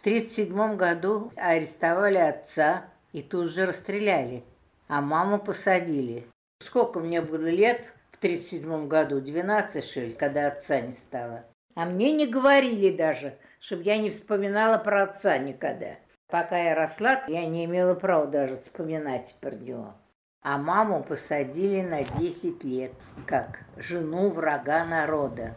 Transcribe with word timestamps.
В 0.00 0.06
1937 0.06 0.76
году 0.78 1.30
арестовали 1.36 2.16
отца 2.16 2.84
и 3.12 3.20
тут 3.20 3.50
же 3.50 3.66
расстреляли, 3.66 4.44
а 4.88 5.02
маму 5.02 5.38
посадили. 5.38 6.26
Сколько 6.64 7.00
мне 7.00 7.20
было 7.20 7.50
лет 7.50 7.84
в 8.12 8.16
1937 8.16 8.88
году? 8.88 9.20
12, 9.20 9.84
что 9.84 10.00
ли, 10.00 10.12
когда 10.14 10.46
отца 10.46 10.80
не 10.80 10.94
стало. 10.94 11.44
А 11.74 11.84
мне 11.84 12.12
не 12.12 12.26
говорили 12.26 12.96
даже, 12.96 13.34
чтобы 13.60 13.82
я 13.82 13.98
не 13.98 14.08
вспоминала 14.08 14.78
про 14.78 15.02
отца 15.02 15.36
никогда. 15.36 15.96
Пока 16.28 16.56
я 16.56 16.74
росла, 16.74 17.22
я 17.28 17.44
не 17.44 17.66
имела 17.66 17.94
права 17.94 18.26
даже 18.26 18.56
вспоминать 18.56 19.36
про 19.42 19.50
него. 19.50 19.92
А 20.40 20.56
маму 20.56 21.04
посадили 21.04 21.82
на 21.82 22.04
10 22.04 22.64
лет, 22.64 22.92
как 23.26 23.58
жену 23.76 24.30
врага 24.30 24.82
народа. 24.86 25.56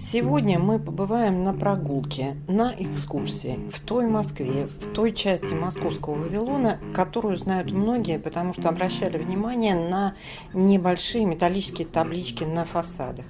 Сегодня 0.00 0.60
мы 0.60 0.78
побываем 0.78 1.42
на 1.42 1.52
прогулке, 1.52 2.36
на 2.46 2.72
экскурсии 2.78 3.58
в 3.70 3.80
той 3.80 4.06
Москве, 4.06 4.66
в 4.66 4.92
той 4.94 5.12
части 5.12 5.54
московского 5.54 6.14
Вавилона, 6.14 6.78
которую 6.94 7.36
знают 7.36 7.72
многие, 7.72 8.18
потому 8.18 8.52
что 8.52 8.68
обращали 8.68 9.18
внимание 9.18 9.74
на 9.74 10.14
небольшие 10.54 11.24
металлические 11.24 11.88
таблички 11.88 12.44
на 12.44 12.64
фасадах. 12.64 13.26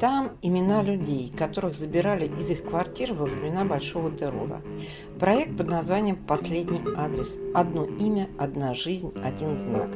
Там 0.00 0.32
имена 0.42 0.82
людей, 0.82 1.32
которых 1.36 1.74
забирали 1.74 2.30
из 2.38 2.50
их 2.50 2.64
квартир 2.64 3.14
во 3.14 3.26
времена 3.26 3.64
Большого 3.64 4.12
террора. 4.12 4.62
Проект 5.18 5.56
под 5.56 5.68
названием 5.68 6.16
«Последний 6.16 6.80
адрес. 6.96 7.36
Одно 7.52 7.84
имя, 7.84 8.28
одна 8.38 8.74
жизнь, 8.74 9.12
один 9.24 9.56
знак». 9.56 9.90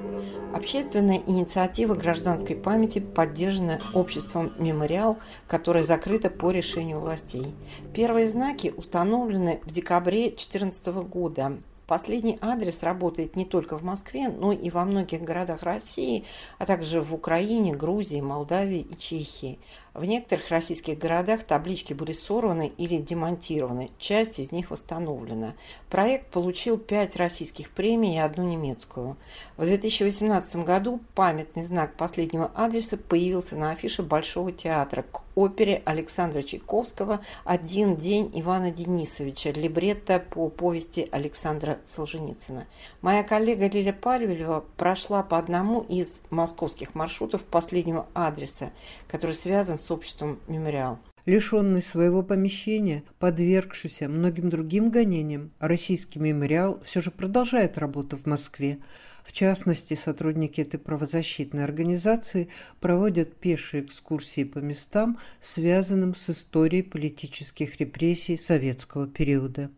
Общественная 0.57 1.23
инициатива 1.27 1.95
гражданской 1.95 2.57
памяти, 2.57 3.01
поддержанная 3.01 3.83
обществом 3.93 4.55
«Мемориал», 4.59 5.19
которое 5.47 5.85
закрыто 5.85 6.31
по 6.31 6.51
решению 6.51 6.99
властей. 6.99 7.55
Первые 7.93 8.31
знаки 8.31 8.73
установлены 8.75 9.61
в 9.65 9.71
декабре 9.71 10.31
2014 10.31 10.87
года 11.11 11.59
Последний 11.87 12.37
адрес 12.41 12.83
работает 12.83 13.37
не 13.37 13.45
только 13.45 13.79
в 13.79 13.85
Москве, 13.85 14.29
но 14.29 14.51
и 14.51 14.71
во 14.71 14.85
многих 14.85 15.23
городах 15.23 15.63
России, 15.63 16.25
а 16.59 16.67
также 16.67 17.01
в 17.01 17.15
Украине, 17.15 17.77
Грузии, 17.77 18.21
Молдавии 18.21 18.81
и 18.81 18.99
Чехии. 18.99 19.61
В 19.95 20.05
некоторых 20.05 20.49
российских 20.49 20.99
городах 20.99 21.45
таблички 21.45 21.93
были 21.93 22.13
сорваны 22.13 22.73
или 22.77 22.97
демонтированы, 22.97 23.91
часть 23.99 24.41
из 24.41 24.51
них 24.51 24.73
восстановлена. 24.73 25.55
Проект 25.89 26.29
получил 26.33 26.77
пять 26.77 27.15
российских 27.15 27.71
премий 27.71 28.17
и 28.17 28.19
одну 28.19 28.43
немецкую. 28.43 29.17
В 29.57 29.65
2018 29.65 30.57
году 30.65 31.01
памятный 31.15 31.63
знак 31.63 31.95
последнего 31.95 32.51
адреса 32.57 32.97
появился 32.97 33.55
на 33.55 33.71
афише 33.71 34.03
Большого 34.03 34.51
театра 34.51 35.03
опере 35.37 35.83
Александра 35.85 36.43
Чайковского 36.43 37.21
«Один 37.45 37.95
день 37.95 38.33
Ивана 38.35 38.73
Денисовича», 38.73 39.53
либретто 39.53 40.19
по 40.19 40.49
повести 40.49 41.09
Александра 41.13 41.79
Солженицына. 41.85 42.67
Моя 43.03 43.23
коллега 43.23 43.69
Лиля 43.69 43.93
Пальвелева 43.93 44.65
прошла 44.77 45.23
по 45.23 45.39
одному 45.39 45.83
из 45.83 46.23
московских 46.31 46.97
маршрутов 46.97 47.45
последнего 47.45 48.07
адреса, 48.15 48.73
который 49.07 49.33
связан 49.33 49.79
с 49.79 49.89
обществом 49.93 50.41
«Мемориал». 50.49 50.99
Лишенный 51.27 51.83
своего 51.83 52.23
помещения, 52.23 53.03
подвергшийся 53.19 54.09
многим 54.09 54.49
другим 54.49 54.91
гонениям, 54.91 55.51
российский 55.59 56.21
мемориал 56.21 56.81
все 56.85 57.01
же 57.01 57.11
продолжает 57.11 57.79
работу 57.79 58.17
в 58.17 58.27
Москве. 58.27 58.79
В 59.27 59.33
частности, 59.33 59.95
сотрудники 59.95 60.61
этой 60.61 60.79
правозащитной 60.79 61.65
организации 61.65 62.49
проводят 62.79 63.35
пешие 63.35 63.83
экскурсии 63.83 64.45
по 64.45 64.61
местам, 64.61 65.19
связанным 65.41 66.15
с 66.15 66.31
историей 66.31 66.85
политических 66.85 67.81
репрессий 67.81 68.37
советского 68.37 69.09
периода. 69.09 69.73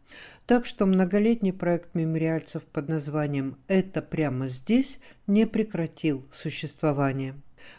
Так 0.45 0.67
что 0.67 0.85
многолетний 0.85 1.55
проект 1.55 1.95
мемориальцев 1.95 2.63
под 2.65 2.91
названием 2.91 3.57
«Это 3.69 4.03
прямо 4.03 4.51
здесь» 4.51 4.99
не 5.27 5.47
прекратил 5.47 6.27
существование. 6.31 7.35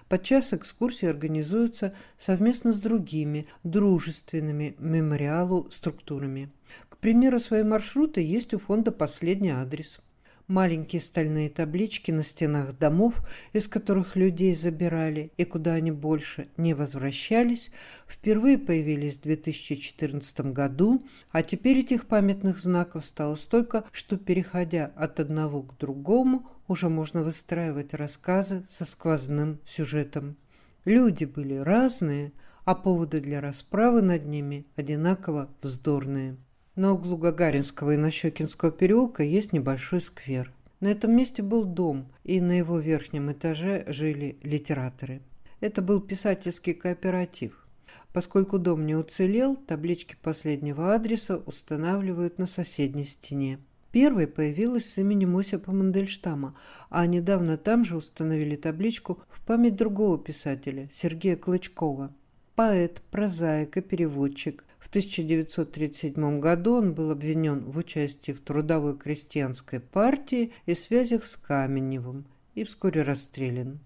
Подчас 0.08 0.54
экскурсии 0.54 1.08
организуются 1.08 1.94
совместно 2.18 2.74
с 2.74 2.80
другими 2.80 3.46
дружественными 3.64 4.76
мемориалу 4.80 5.70
структурами. 5.70 6.50
К 6.90 6.98
примеру, 6.98 7.40
свои 7.40 7.62
маршруты 7.62 8.22
есть 8.22 8.56
у 8.56 8.60
фонда 8.60 8.92
«Последний 8.92 9.52
адрес». 9.52 10.02
Маленькие 10.50 11.00
стальные 11.00 11.48
таблички 11.52 12.10
на 12.10 12.24
стенах 12.24 12.76
домов, 12.76 13.14
из 13.54 13.68
которых 13.68 14.16
людей 14.16 14.56
забирали 14.56 15.32
и 15.38 15.46
куда 15.46 15.74
они 15.74 15.92
больше 15.92 16.48
не 16.58 16.74
возвращались, 16.74 17.70
впервые 18.08 18.58
появились 18.58 19.18
в 19.18 19.22
2014 19.22 20.40
году, 20.52 21.06
а 21.32 21.44
теперь 21.44 21.78
этих 21.78 22.08
памятных 22.08 22.58
знаков 22.58 23.06
стало 23.06 23.36
столько, 23.36 23.84
что, 23.92 24.18
переходя 24.18 24.92
от 24.96 25.20
одного 25.20 25.62
к 25.62 25.78
другому, 25.78 26.50
уже 26.68 26.90
можно 26.90 27.22
выстраивать 27.22 27.94
рассказы 27.94 28.66
со 28.72 28.86
сквозным 28.86 29.60
сюжетом. 29.68 30.36
Люди 30.84 31.26
были 31.26 31.58
разные, 31.58 32.32
а 32.66 32.74
поводы 32.74 33.22
для 33.22 33.40
расправы 33.40 34.02
над 34.02 34.26
ними 34.26 34.66
одинаково 34.76 35.48
вздорные. 35.62 36.38
На 36.80 36.94
углу 36.94 37.18
Гагаринского 37.18 37.96
и 37.96 37.98
Нащекинского 37.98 38.72
переулка 38.72 39.22
есть 39.22 39.52
небольшой 39.52 40.00
сквер. 40.00 40.54
На 40.80 40.88
этом 40.88 41.14
месте 41.14 41.44
был 41.44 41.66
дом, 41.66 42.08
и 42.24 42.40
на 42.40 42.58
его 42.58 42.80
верхнем 42.80 43.30
этаже 43.34 43.84
жили 43.90 44.38
литераторы. 44.44 45.22
Это 45.60 45.82
был 45.82 46.00
писательский 46.00 46.74
кооператив. 46.74 47.68
Поскольку 48.14 48.60
дом 48.60 48.86
не 48.86 48.96
уцелел, 48.96 49.58
таблички 49.58 50.16
последнего 50.22 50.96
адреса 50.96 51.36
устанавливают 51.46 52.38
на 52.38 52.48
соседней 52.48 53.04
стене. 53.04 53.60
Первой 53.92 54.28
появилась 54.28 54.90
с 54.90 54.98
именем 55.00 55.36
Осипа 55.36 55.74
Мандельштама, 55.74 56.56
а 56.90 57.06
недавно 57.08 57.58
там 57.58 57.84
же 57.84 57.98
установили 57.98 58.56
табличку 58.56 59.22
в 59.28 59.44
память 59.46 59.76
другого 59.76 60.18
писателя, 60.18 60.90
Сергея 60.94 61.36
Клычкова. 61.36 62.14
Поэт, 62.60 63.02
прозаик 63.10 63.78
и 63.78 63.82
переводчик. 63.82 64.66
В 64.80 64.90
1937 64.90 66.42
году 66.42 66.74
он 66.74 66.94
был 66.94 67.10
обвинен 67.10 67.64
в 67.64 67.78
участии 67.78 68.34
в 68.34 68.42
трудовой 68.42 68.98
крестьянской 68.98 69.80
партии 69.80 70.52
и 70.66 70.76
связях 70.76 71.24
с 71.24 71.38
Каменевым 71.38 72.26
и 72.56 72.66
вскоре 72.66 73.04
расстрелян. 73.04 73.80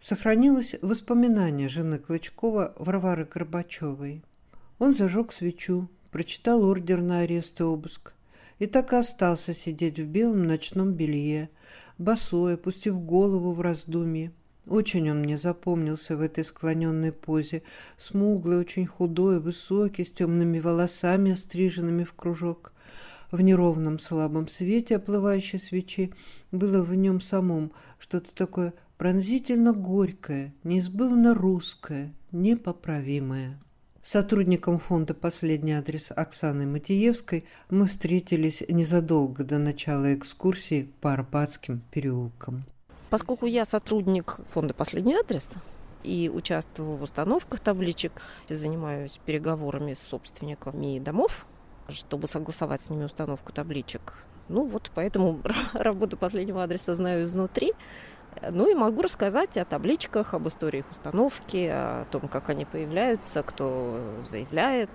Сохранилось 0.00 0.74
воспоминание 0.80 1.68
жены 1.68 1.98
Клычкова 1.98 2.72
Варвары 2.78 3.26
Горбачевой. 3.26 4.22
Он 4.78 4.94
зажег 4.94 5.30
свечу, 5.30 5.90
прочитал 6.10 6.64
ордер 6.64 7.02
на 7.02 7.18
арест 7.18 7.60
и 7.60 7.62
обыск, 7.62 8.14
и 8.58 8.64
так 8.64 8.94
и 8.94 8.96
остался 8.96 9.52
сидеть 9.52 10.00
в 10.00 10.06
белом 10.06 10.46
ночном 10.46 10.94
белье, 10.94 11.50
босой, 11.98 12.54
опустив 12.54 12.98
голову 12.98 13.52
в 13.52 13.60
раздумье. 13.60 14.32
Очень 14.66 15.10
он 15.10 15.20
мне 15.20 15.36
запомнился 15.36 16.16
в 16.16 16.22
этой 16.22 16.44
склоненной 16.44 17.12
позе, 17.12 17.62
смуглый, 17.98 18.58
очень 18.58 18.86
худой, 18.86 19.38
высокий, 19.38 20.04
с 20.04 20.10
темными 20.10 20.58
волосами, 20.58 21.32
остриженными 21.32 22.04
в 22.04 22.14
кружок. 22.14 22.72
В 23.30 23.40
неровном 23.40 23.98
слабом 23.98 24.48
свете 24.48 24.96
оплывающей 24.96 25.58
свечи 25.58 26.12
было 26.50 26.82
в 26.82 26.94
нем 26.94 27.20
самом 27.20 27.72
что-то 27.98 28.34
такое 28.34 28.72
пронзительно 28.96 29.72
горькое, 29.72 30.54
неизбывно 30.62 31.34
русское, 31.34 32.12
непоправимое. 32.32 33.58
Сотрудником 34.02 34.78
фонда 34.78 35.14
«Последний 35.14 35.72
адрес» 35.72 36.10
Оксаны 36.14 36.66
Матиевской 36.66 37.44
мы 37.70 37.86
встретились 37.86 38.62
незадолго 38.68 39.44
до 39.44 39.58
начала 39.58 40.14
экскурсии 40.14 40.90
по 41.00 41.14
Арбатским 41.14 41.82
переулкам. 41.90 42.64
Поскольку 43.14 43.46
я 43.46 43.64
сотрудник 43.64 44.40
фонда 44.50 44.74
«Последний 44.74 45.14
адрес», 45.14 45.52
и 46.02 46.28
участвую 46.28 46.96
в 46.96 47.02
установках 47.04 47.60
табличек, 47.60 48.20
занимаюсь 48.48 49.20
переговорами 49.24 49.94
с 49.94 50.00
собственниками 50.00 50.98
домов, 50.98 51.46
чтобы 51.88 52.26
согласовать 52.26 52.80
с 52.80 52.90
ними 52.90 53.04
установку 53.04 53.52
табличек. 53.52 54.14
Ну 54.48 54.66
вот 54.66 54.90
поэтому 54.96 55.40
работу 55.74 56.16
последнего 56.16 56.64
адреса 56.64 56.94
знаю 56.94 57.22
изнутри. 57.22 57.74
Ну 58.50 58.68
и 58.68 58.74
могу 58.74 59.00
рассказать 59.00 59.56
о 59.58 59.64
табличках, 59.64 60.34
об 60.34 60.48
истории 60.48 60.80
их 60.80 60.90
установки, 60.90 61.68
о 61.70 62.06
том, 62.10 62.26
как 62.26 62.48
они 62.48 62.64
появляются, 62.64 63.44
кто 63.44 63.96
заявляет. 64.24 64.90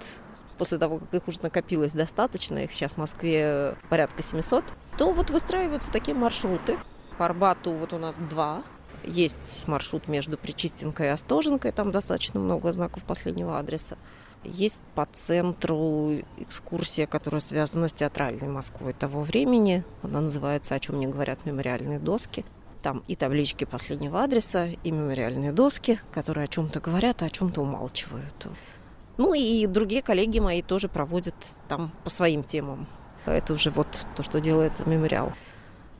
После 0.57 0.77
того, 0.77 0.99
как 0.99 1.13
их 1.13 1.25
уже 1.29 1.41
накопилось 1.41 1.93
достаточно, 1.93 2.57
их 2.57 2.73
сейчас 2.73 2.91
в 2.91 2.97
Москве 2.97 3.77
порядка 3.89 4.21
700, 4.21 4.65
то 4.97 5.13
вот 5.13 5.29
выстраиваются 5.29 5.89
такие 5.89 6.17
маршруты. 6.17 6.77
По 7.19 7.25
Арбату 7.25 7.73
вот 7.73 7.91
у 7.91 7.97
нас 7.97 8.15
два. 8.15 8.63
Есть 9.03 9.67
маршрут 9.67 10.07
между 10.07 10.37
Причистенкой 10.37 11.07
и 11.07 11.09
Остоженкой, 11.09 11.73
там 11.73 11.91
достаточно 11.91 12.39
много 12.39 12.71
знаков 12.71 13.03
последнего 13.03 13.59
адреса. 13.59 13.97
Есть 14.45 14.81
по 14.95 15.05
центру 15.11 16.11
экскурсия, 16.37 17.07
которая 17.07 17.41
связана 17.41 17.89
с 17.89 17.93
театральной 17.93 18.47
Москвой 18.47 18.93
того 18.93 19.19
времени. 19.19 19.83
Она 20.01 20.21
называется 20.21 20.75
«О 20.75 20.79
чем 20.79 20.97
не 20.97 21.07
говорят 21.07 21.45
мемориальные 21.45 21.99
доски». 21.99 22.45
Там 22.81 23.03
и 23.09 23.17
таблички 23.17 23.65
последнего 23.65 24.23
адреса, 24.23 24.67
и 24.67 24.89
мемориальные 24.89 25.51
доски, 25.51 25.99
которые 26.13 26.45
о 26.45 26.47
чем-то 26.47 26.79
говорят, 26.79 27.21
а 27.21 27.25
о 27.25 27.29
чем-то 27.29 27.59
умалчивают. 27.61 28.47
Ну 29.17 29.33
и 29.33 29.67
другие 29.67 30.01
коллеги 30.01 30.39
мои 30.39 30.61
тоже 30.61 30.87
проводят 30.87 31.35
там 31.67 31.91
по 32.05 32.09
своим 32.09 32.43
темам. 32.43 32.87
Это 33.25 33.51
уже 33.51 33.71
вот 33.71 34.07
то, 34.15 34.23
что 34.23 34.39
делает 34.39 34.87
мемориал. 34.87 35.33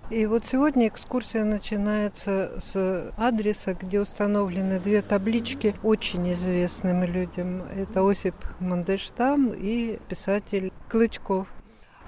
И 0.10 0.26
вот 0.26 0.44
сегодня 0.44 0.88
экскурсия 0.88 1.44
начинается 1.44 2.60
с 2.60 3.12
адреса, 3.16 3.76
где 3.80 4.02
установлены 4.02 4.80
две 4.80 5.04
таблички 5.04 5.76
очень 5.84 6.32
известным 6.34 7.04
людям. 7.04 7.62
Это 7.76 8.08
Осип 8.10 8.34
Мандельштам 8.60 9.54
и 9.56 10.00
писатель 10.10 10.72
Клычков. 10.90 11.48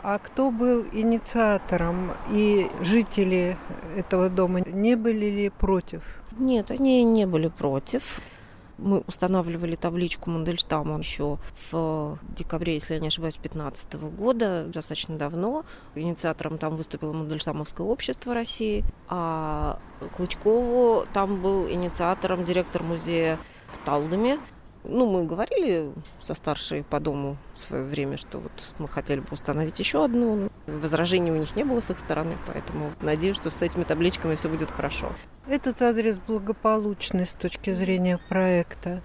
А 0.02 0.18
кто 0.18 0.50
был 0.50 0.84
инициатором 0.92 2.14
и 2.32 2.66
жители 2.82 3.56
этого 3.96 4.30
дома 4.30 4.62
не 4.62 4.96
были 4.96 5.28
ли 5.28 5.50
против? 5.50 6.02
Нет, 6.40 6.72
они 6.72 7.04
не 7.04 7.28
были 7.28 7.50
против. 7.50 8.20
Мы 8.82 9.04
устанавливали 9.06 9.76
табличку 9.76 10.32
Мандельштама 10.32 10.98
еще 10.98 11.38
в 11.72 12.18
декабре, 12.36 12.74
если 12.74 12.96
я 12.96 13.00
не 13.00 13.08
ошибаюсь, 13.08 13.36
2015 13.36 13.94
года, 14.18 14.66
достаточно 14.66 15.18
давно. 15.18 15.66
Инициатором 15.94 16.58
там 16.58 16.76
выступило 16.76 17.14
Мандельштамовское 17.14 17.86
общество 17.86 18.34
России, 18.34 18.84
а 19.08 19.80
Клычкову 20.18 21.06
там 21.14 21.42
был 21.42 21.70
инициатором 21.70 22.44
директор 22.44 22.82
музея 22.82 23.38
в 23.72 23.86
Талдоме, 23.86 24.40
ну, 24.84 25.06
мы 25.06 25.24
говорили 25.24 25.92
со 26.20 26.34
старшей 26.34 26.84
по 26.84 27.00
дому 27.00 27.38
в 27.54 27.60
свое 27.60 27.84
время, 27.84 28.18
что 28.18 28.40
вот 28.40 28.52
мы 28.80 28.88
хотели 28.88 29.20
бы 29.20 29.28
установить 29.32 29.80
еще 29.80 30.04
одну. 30.04 30.50
Возражений 30.68 31.32
у 31.32 31.36
них 31.36 31.56
не 31.56 31.64
было 31.64 31.82
с 31.82 31.90
их 31.90 32.00
стороны, 32.00 32.34
поэтому 32.48 32.92
надеюсь, 33.02 33.38
что 33.38 33.52
с 33.52 33.62
этими 33.62 33.84
табличками 33.84 34.36
все 34.36 34.50
будет 34.50 34.72
хорошо. 34.72 35.10
Этот 35.48 35.82
адрес 35.82 36.18
благополучный 36.28 37.26
с 37.26 37.34
точки 37.34 37.74
зрения 37.74 38.20
проекта. 38.30 39.02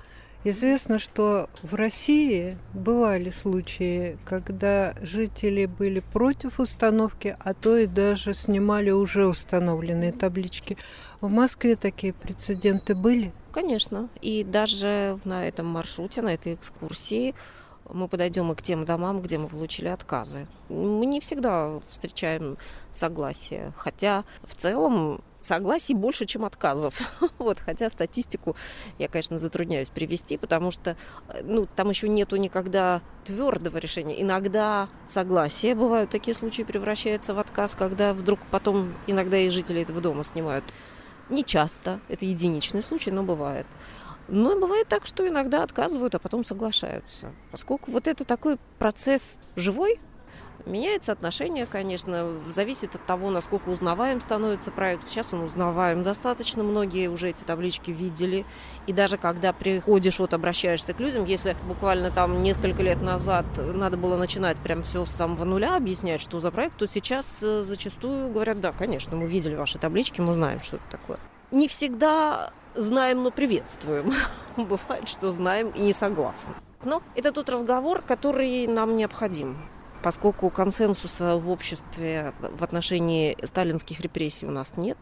Известно, 0.49 1.01
что 1.01 1.51
в 1.65 1.75
России 1.75 2.57
бывали 2.73 3.31
случаи, 3.31 4.17
когда 4.25 4.95
жители 5.03 5.67
были 5.67 5.99
против 5.99 6.61
установки, 6.61 7.37
а 7.41 7.53
то 7.53 7.77
и 7.77 7.87
даже 7.87 8.33
снимали 8.33 8.91
уже 8.91 9.27
установленные 9.27 10.13
таблички. 10.13 10.77
В 11.21 11.29
Москве 11.29 11.75
такие 11.75 12.13
прецеденты 12.13 12.95
были? 12.95 13.33
Конечно. 13.51 14.09
И 14.23 14.45
даже 14.45 15.19
на 15.25 15.45
этом 15.45 15.67
маршруте, 15.67 16.23
на 16.23 16.33
этой 16.33 16.55
экскурсии 16.55 17.35
мы 17.91 18.07
подойдем 18.07 18.53
и 18.53 18.55
к 18.55 18.63
тем 18.63 18.85
домам, 18.85 19.23
где 19.23 19.39
мы 19.39 19.49
получили 19.49 19.89
отказы. 19.89 20.47
Мы 20.69 21.07
не 21.07 21.19
всегда 21.19 21.81
встречаем 21.89 22.57
согласие, 22.93 23.73
хотя 23.77 24.23
в 24.45 24.55
целом 24.55 25.23
согласий 25.47 25.95
больше, 25.95 26.27
чем 26.27 26.45
отказов. 26.45 27.01
вот, 27.39 27.59
хотя 27.59 27.89
статистику 27.89 28.57
я, 28.99 29.09
конечно, 29.09 29.39
затрудняюсь 29.39 29.91
привести, 29.91 30.37
потому 30.37 30.71
что 30.71 30.97
ну, 31.43 31.67
там 31.75 31.91
еще 31.91 32.09
нету 32.09 32.37
никогда 32.37 33.01
твердого 33.25 33.79
решения. 33.79 34.21
Иногда 34.21 34.89
согласие, 35.07 35.75
бывают 35.75 36.11
такие 36.11 36.35
случаи, 36.35 36.63
превращается 36.63 37.35
в 37.35 37.39
отказ, 37.39 37.75
когда 37.75 38.13
вдруг 38.13 38.41
потом 38.51 38.95
иногда 39.07 39.37
и 39.39 39.49
жители 39.49 39.83
этого 39.83 40.01
дома 40.01 40.25
снимают 40.25 40.65
не 41.29 41.45
часто, 41.45 42.01
это 42.09 42.25
единичный 42.25 42.83
случай, 42.83 43.11
но 43.11 43.23
бывает. 43.23 43.67
Но 44.29 44.59
бывает 44.59 44.89
так, 44.89 45.07
что 45.07 45.27
иногда 45.27 45.63
отказывают, 45.63 46.15
а 46.15 46.19
потом 46.19 46.45
соглашаются. 46.45 47.33
Поскольку 47.51 47.91
вот 47.91 48.09
это 48.09 48.25
такой 48.25 48.59
процесс 48.79 49.39
живой, 49.55 50.01
Меняется 50.67 51.13
отношение, 51.13 51.65
конечно, 51.65 52.41
зависит 52.49 52.97
от 52.97 53.07
того, 53.07 53.31
насколько 53.31 53.69
узнаваем 53.69 54.21
становится 54.21 54.73
проект. 54.73 55.05
Сейчас 55.05 55.33
он 55.33 55.43
узнаваем 55.43 56.03
достаточно, 56.03 56.65
многие 56.65 57.07
уже 57.07 57.31
эти 57.31 57.45
таблички 57.45 57.93
видели. 57.93 58.45
И 58.89 58.93
даже 58.93 59.17
когда 59.17 59.53
приходишь, 59.53 60.19
вот 60.19 60.35
обращаешься 60.35 60.93
к 60.93 60.99
людям, 60.99 61.25
если 61.25 61.57
буквально 61.69 62.11
там 62.11 62.43
несколько 62.43 62.83
лет 62.83 63.01
назад 63.01 63.47
надо 63.57 63.97
было 63.97 64.17
начинать 64.17 64.57
прям 64.57 64.83
все 64.83 65.07
с 65.07 65.13
самого 65.13 65.45
нуля, 65.45 65.77
объяснять, 65.77 66.21
что 66.21 66.41
за 66.41 66.51
проект, 66.51 66.77
то 66.79 66.89
сейчас 66.89 67.45
э, 67.45 67.63
зачастую 67.63 68.33
говорят, 68.33 68.59
да, 68.59 68.73
конечно, 68.73 69.17
мы 69.17 69.27
видели 69.29 69.55
ваши 69.55 69.79
таблички, 69.79 70.21
мы 70.21 70.35
знаем, 70.35 70.61
что 70.61 70.77
это 70.77 70.85
такое. 70.91 71.19
Не 71.53 71.69
всегда 71.69 72.51
знаем, 72.75 73.23
но 73.23 73.31
приветствуем. 73.31 74.13
Бывает, 74.57 75.07
что 75.07 75.31
знаем 75.31 75.71
и 75.71 75.81
не 75.81 75.93
согласны. 75.93 76.55
Но 76.83 77.05
это 77.15 77.31
тот 77.31 77.51
разговор, 77.51 78.03
который 78.03 78.67
нам 78.67 78.97
необходим 78.97 79.57
поскольку 80.07 80.51
консенсуса 80.51 81.37
в 81.37 81.51
обществе 81.51 82.33
в 82.39 82.63
отношении 82.63 83.37
сталинских 83.43 83.99
репрессий 83.99 84.47
у 84.47 84.53
нас 84.53 84.77
нет. 84.77 84.97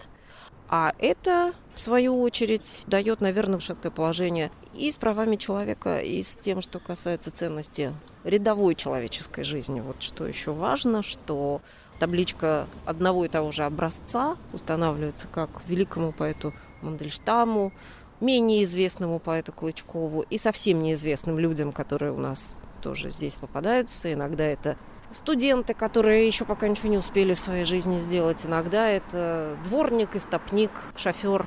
А 0.67 0.95
это, 0.99 1.53
в 1.75 1.83
свою 1.83 2.23
очередь, 2.23 2.85
дает, 2.87 3.21
наверное, 3.21 3.61
шаткое 3.61 3.93
положение 3.93 4.51
и 4.73 4.91
с 4.91 4.97
правами 4.97 5.37
человека, 5.37 5.99
и 5.99 6.23
с 6.23 6.39
тем, 6.39 6.62
что 6.62 6.79
касается 6.79 7.31
ценности 7.31 7.93
рядовой 8.25 8.75
человеческой 8.77 9.45
жизни. 9.45 9.83
Вот 9.83 10.03
что 10.03 10.27
еще 10.27 10.53
важно, 10.53 11.03
что 11.03 11.61
табличка 11.99 12.67
одного 12.87 13.27
и 13.27 13.29
того 13.29 13.50
же 13.50 13.65
образца 13.65 14.39
устанавливается 14.55 15.27
как 15.31 15.50
великому 15.67 16.12
поэту 16.12 16.55
Мандельштаму, 16.81 17.75
менее 18.23 18.65
известному 18.65 19.19
поэту 19.19 19.53
Клычкову 19.53 20.23
и 20.23 20.39
совсем 20.39 20.83
неизвестным 20.83 21.39
людям, 21.39 21.73
которые 21.73 22.12
у 22.12 22.19
нас 22.19 22.62
тоже 22.81 23.11
здесь 23.11 23.35
попадаются. 23.35 24.11
Иногда 24.11 24.45
это 24.45 24.79
студенты, 25.14 25.75
которые 25.75 26.26
еще 26.26 26.44
пока 26.44 26.69
ничего 26.69 26.90
не 26.90 26.99
успели 26.99 27.34
в 27.34 27.40
своей 27.40 27.64
жизни 27.64 28.00
сделать. 28.00 28.44
Иногда 28.44 28.88
это 28.88 29.56
дворник, 29.64 30.16
истопник, 30.16 30.70
шофер. 30.96 31.46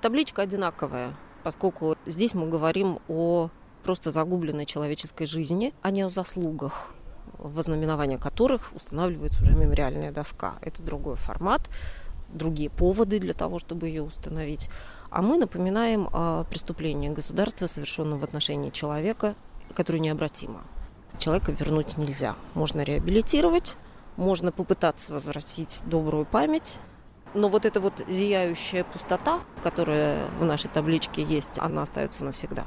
Табличка 0.00 0.42
одинаковая, 0.42 1.14
поскольку 1.42 1.96
здесь 2.06 2.34
мы 2.34 2.48
говорим 2.48 3.00
о 3.08 3.50
просто 3.82 4.10
загубленной 4.10 4.66
человеческой 4.66 5.26
жизни, 5.26 5.74
а 5.82 5.90
не 5.90 6.02
о 6.02 6.08
заслугах, 6.08 6.94
вознаменования 7.38 8.18
которых 8.18 8.70
устанавливается 8.74 9.42
уже 9.42 9.52
мемориальная 9.52 10.12
доска. 10.12 10.54
Это 10.62 10.82
другой 10.82 11.16
формат, 11.16 11.62
другие 12.28 12.70
поводы 12.70 13.18
для 13.18 13.34
того, 13.34 13.58
чтобы 13.58 13.88
ее 13.88 14.02
установить. 14.02 14.68
А 15.10 15.22
мы 15.22 15.38
напоминаем 15.38 16.08
о 16.12 16.44
преступлении 16.44 17.08
государства, 17.08 17.66
совершенном 17.66 18.18
в 18.18 18.24
отношении 18.24 18.70
человека, 18.70 19.34
которое 19.74 19.98
необратимо 19.98 20.62
человека 21.16 21.52
вернуть 21.52 21.96
нельзя. 21.96 22.36
Можно 22.54 22.82
реабилитировать, 22.82 23.76
можно 24.16 24.52
попытаться 24.52 25.12
возвратить 25.12 25.80
добрую 25.86 26.26
память, 26.26 26.80
но 27.34 27.48
вот 27.48 27.64
эта 27.64 27.80
вот 27.80 28.04
зияющая 28.08 28.84
пустота, 28.84 29.40
которая 29.62 30.28
в 30.40 30.44
нашей 30.44 30.68
табличке 30.68 31.22
есть, 31.22 31.58
она 31.58 31.82
остается 31.82 32.24
навсегда. 32.24 32.64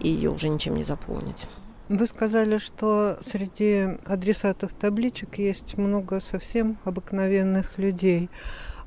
И 0.00 0.08
ее 0.08 0.30
уже 0.30 0.48
ничем 0.48 0.76
не 0.76 0.84
заполнить. 0.84 1.46
Вы 1.88 2.06
сказали, 2.06 2.58
что 2.58 3.18
среди 3.20 3.98
адресатов 4.06 4.72
табличек 4.72 5.38
есть 5.38 5.76
много 5.76 6.20
совсем 6.20 6.78
обыкновенных 6.84 7.78
людей. 7.78 8.30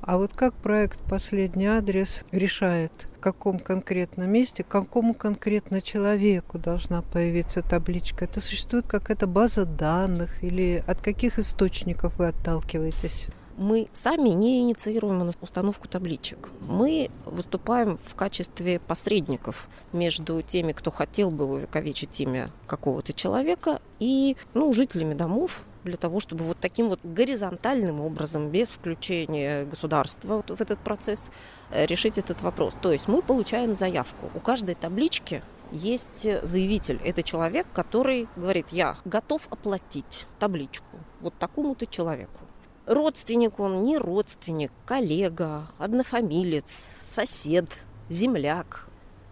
А 0.02 0.18
вот 0.18 0.34
как 0.34 0.54
проект 0.54 1.00
«Последний 1.10 1.66
адрес» 1.66 2.24
решает, 2.32 2.92
в 3.18 3.20
каком 3.20 3.60
конкретном 3.60 4.30
месте, 4.30 4.64
какому 4.64 5.14
конкретно 5.14 5.82
человеку 5.82 6.60
должна 6.60 7.02
появиться 7.02 7.62
табличка? 7.62 8.26
Это 8.26 8.40
существует 8.40 8.88
какая-то 8.88 9.28
база 9.28 9.66
данных 9.66 10.44
или 10.44 10.84
от 10.88 11.02
каких 11.02 11.40
источников 11.40 12.18
вы 12.18 12.28
отталкиваетесь? 12.28 13.28
мы 13.58 13.90
сами 13.92 14.30
не 14.30 14.62
инициируем 14.62 15.32
установку 15.42 15.88
табличек. 15.88 16.50
Мы 16.62 17.10
выступаем 17.26 17.98
в 18.06 18.14
качестве 18.16 18.80
посредников 18.80 19.68
между 19.92 20.42
теми, 20.44 20.72
кто 20.72 20.92
хотел 20.92 21.32
бы 21.32 21.46
увековечить 21.46 22.20
имя 22.22 22.52
какого-то 22.68 23.14
человека, 23.14 23.82
и 24.00 24.38
ну, 24.54 24.72
жителями 24.74 25.16
домов, 25.16 25.64
для 25.88 25.98
того, 25.98 26.20
чтобы 26.20 26.44
вот 26.44 26.58
таким 26.60 26.90
вот 26.90 27.00
горизонтальным 27.04 28.02
образом, 28.02 28.50
без 28.50 28.68
включения 28.68 29.66
государства 29.66 30.36
вот 30.38 30.58
в 30.58 30.62
этот 30.62 30.80
процесс, 30.80 31.32
э, 31.72 31.86
решить 31.86 32.18
этот 32.18 32.42
вопрос. 32.42 32.76
То 32.82 32.92
есть 32.92 33.08
мы 33.08 33.22
получаем 33.22 33.76
заявку. 33.76 34.30
У 34.36 34.40
каждой 34.40 34.76
таблички 34.76 35.42
есть 35.72 36.26
заявитель. 36.44 37.00
Это 37.04 37.24
человек, 37.24 37.68
который 37.74 38.28
говорит, 38.36 38.68
я 38.72 38.96
готов 39.06 39.48
оплатить 39.50 40.28
табличку 40.40 40.86
вот 41.22 41.34
такому-то 41.38 41.86
человеку. 41.86 42.40
Родственник 42.86 43.60
он, 43.60 43.84
не 43.84 43.98
родственник, 43.98 44.72
коллега, 44.86 45.68
однофамилец, 45.78 46.72
сосед, 47.16 47.66
земляк. 48.08 48.88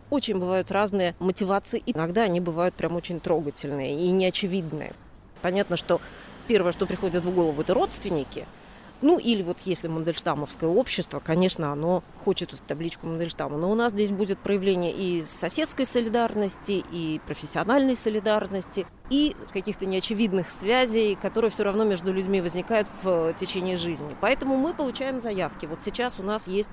Очень 0.10 0.40
бывают 0.40 0.72
разные 0.72 1.16
мотивации, 1.20 1.82
иногда 1.86 2.24
они 2.24 2.42
бывают 2.42 2.76
прям 2.76 2.96
очень 2.96 3.20
трогательные 3.20 3.98
и 3.98 4.12
неочевидные. 4.12 4.94
Понятно, 5.42 5.78
что 5.78 6.02
первое, 6.48 6.72
что 6.72 6.86
приходит 6.86 7.25
в 7.25 7.34
голову, 7.34 7.62
это 7.62 7.74
родственники– 7.74 8.46
ну, 9.02 9.20
или 9.20 9.44
вот 9.44 9.60
если 9.66 9.88
Мандельштамовское 9.88 10.70
общество, 10.70 11.20
конечно, 11.20 11.72
оно 11.72 12.04
хочет 12.24 12.54
эту 12.54 12.64
табличку 12.64 13.08
Мандельштама. 13.08 13.58
Но 13.58 13.70
у 13.70 13.75
нас 13.75 13.92
здесь 13.92 14.12
будет 14.12 14.40
проявление 14.40 14.92
и 14.94 15.24
соседской 15.24 15.86
солидарности, 15.86 16.84
и 16.92 17.20
профессиональной 17.28 17.98
солидарности, 17.98 18.88
и 19.10 19.36
каких-то 19.52 19.86
неочевидных 19.86 20.50
связей, 20.50 21.16
которые 21.22 21.52
все 21.52 21.64
равно 21.64 21.84
между 21.84 22.14
людьми 22.14 22.42
возникают 22.42 22.90
в 23.04 23.34
течение 23.34 23.78
жизни. 23.78 24.16
Поэтому 24.22 24.58
мы 24.58 24.74
получаем 24.74 25.20
заявки. 25.20 25.66
Вот 25.66 25.82
сейчас 25.82 26.18
у 26.20 26.24
нас 26.24 26.48
есть 26.48 26.72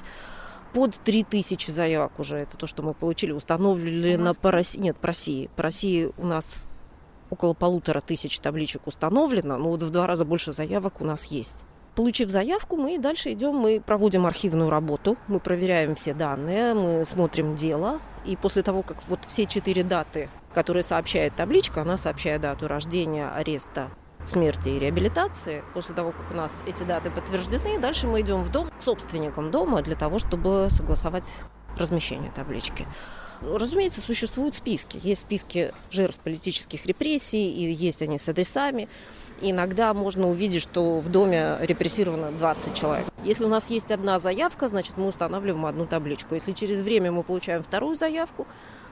под 0.73 0.95
3000 0.95 1.71
заявок 1.71 2.19
уже. 2.19 2.39
Это 2.39 2.57
то, 2.57 2.67
что 2.67 2.83
мы 2.83 2.95
получили, 2.95 3.33
установлено 3.33 4.35
по 4.35 4.53
России. 4.53 4.79
Нет, 4.79 4.97
по 4.97 5.09
России. 5.09 5.51
По 5.57 5.65
России 5.65 6.11
у 6.17 6.27
нас 6.27 6.67
около 7.33 7.55
полутора 7.55 8.01
тысяч 8.01 8.39
табличек 8.41 8.87
установлено, 8.87 9.57
но 9.57 9.71
вот 9.71 9.83
в 9.83 9.91
два 9.91 10.07
раза 10.07 10.27
больше 10.27 10.53
заявок 10.53 11.01
у 11.01 11.05
нас 11.05 11.25
есть. 11.25 11.65
Получив 11.95 12.29
заявку, 12.29 12.77
мы 12.77 12.99
дальше 12.99 13.33
идем, 13.33 13.55
мы 13.57 13.83
проводим 13.85 14.27
архивную 14.27 14.69
работу, 14.69 15.17
мы 15.29 15.41
проверяем 15.41 15.95
все 15.95 16.13
данные, 16.13 16.75
мы 16.75 17.05
смотрим 17.05 17.55
дело. 17.55 18.01
И 18.27 18.37
после 18.37 18.63
того, 18.63 18.83
как 18.83 18.99
вот 19.09 19.21
все 19.27 19.47
четыре 19.47 19.83
даты, 19.83 20.29
которые 20.55 20.83
сообщает 20.83 21.35
табличка, 21.35 21.83
она 21.83 21.97
сообщает 21.97 22.43
дату 22.43 22.69
рождения, 22.69 23.29
ареста, 23.31 23.89
смерти 24.27 24.69
и 24.69 24.79
реабилитации. 24.79 25.65
После 25.75 25.95
того, 25.95 26.13
как 26.13 26.31
у 26.31 26.35
нас 26.35 26.63
эти 26.67 26.83
даты 26.83 27.11
подтверждены, 27.11 27.79
дальше 27.79 28.07
мы 28.07 28.21
идем 28.21 28.43
в 28.43 28.51
дом 28.51 28.71
к 28.71 28.83
собственникам 28.83 29.51
дома 29.51 29.83
для 29.83 29.97
того, 29.97 30.19
чтобы 30.19 30.69
согласовать 30.71 31.31
размещение 31.77 32.31
таблички. 32.31 32.87
Разумеется, 33.45 34.01
существуют 34.01 34.55
списки. 34.55 34.99
Есть 35.03 35.23
списки 35.23 35.73
жертв 35.91 36.19
политических 36.21 36.87
репрессий, 36.87 37.51
и 37.51 37.73
есть 37.73 38.03
они 38.03 38.19
с 38.19 38.29
адресами. 38.29 38.89
Иногда 39.41 39.93
можно 39.93 40.29
увидеть, 40.29 40.63
что 40.63 41.01
в 41.01 41.09
доме 41.09 41.57
репрессировано 41.61 42.31
20 42.31 42.75
человек. 42.75 43.07
Если 43.25 43.45
у 43.45 43.49
нас 43.49 43.71
есть 43.71 43.91
одна 43.91 44.19
заявка, 44.19 44.69
значит, 44.69 44.97
мы 44.97 45.09
устанавливаем 45.09 45.67
одну 45.67 45.87
табличку. 45.87 46.35
Если 46.35 46.53
через 46.53 46.81
время 46.81 47.11
мы 47.11 47.25
получаем 47.25 47.63
вторую 47.63 47.97
заявку, 47.97 48.47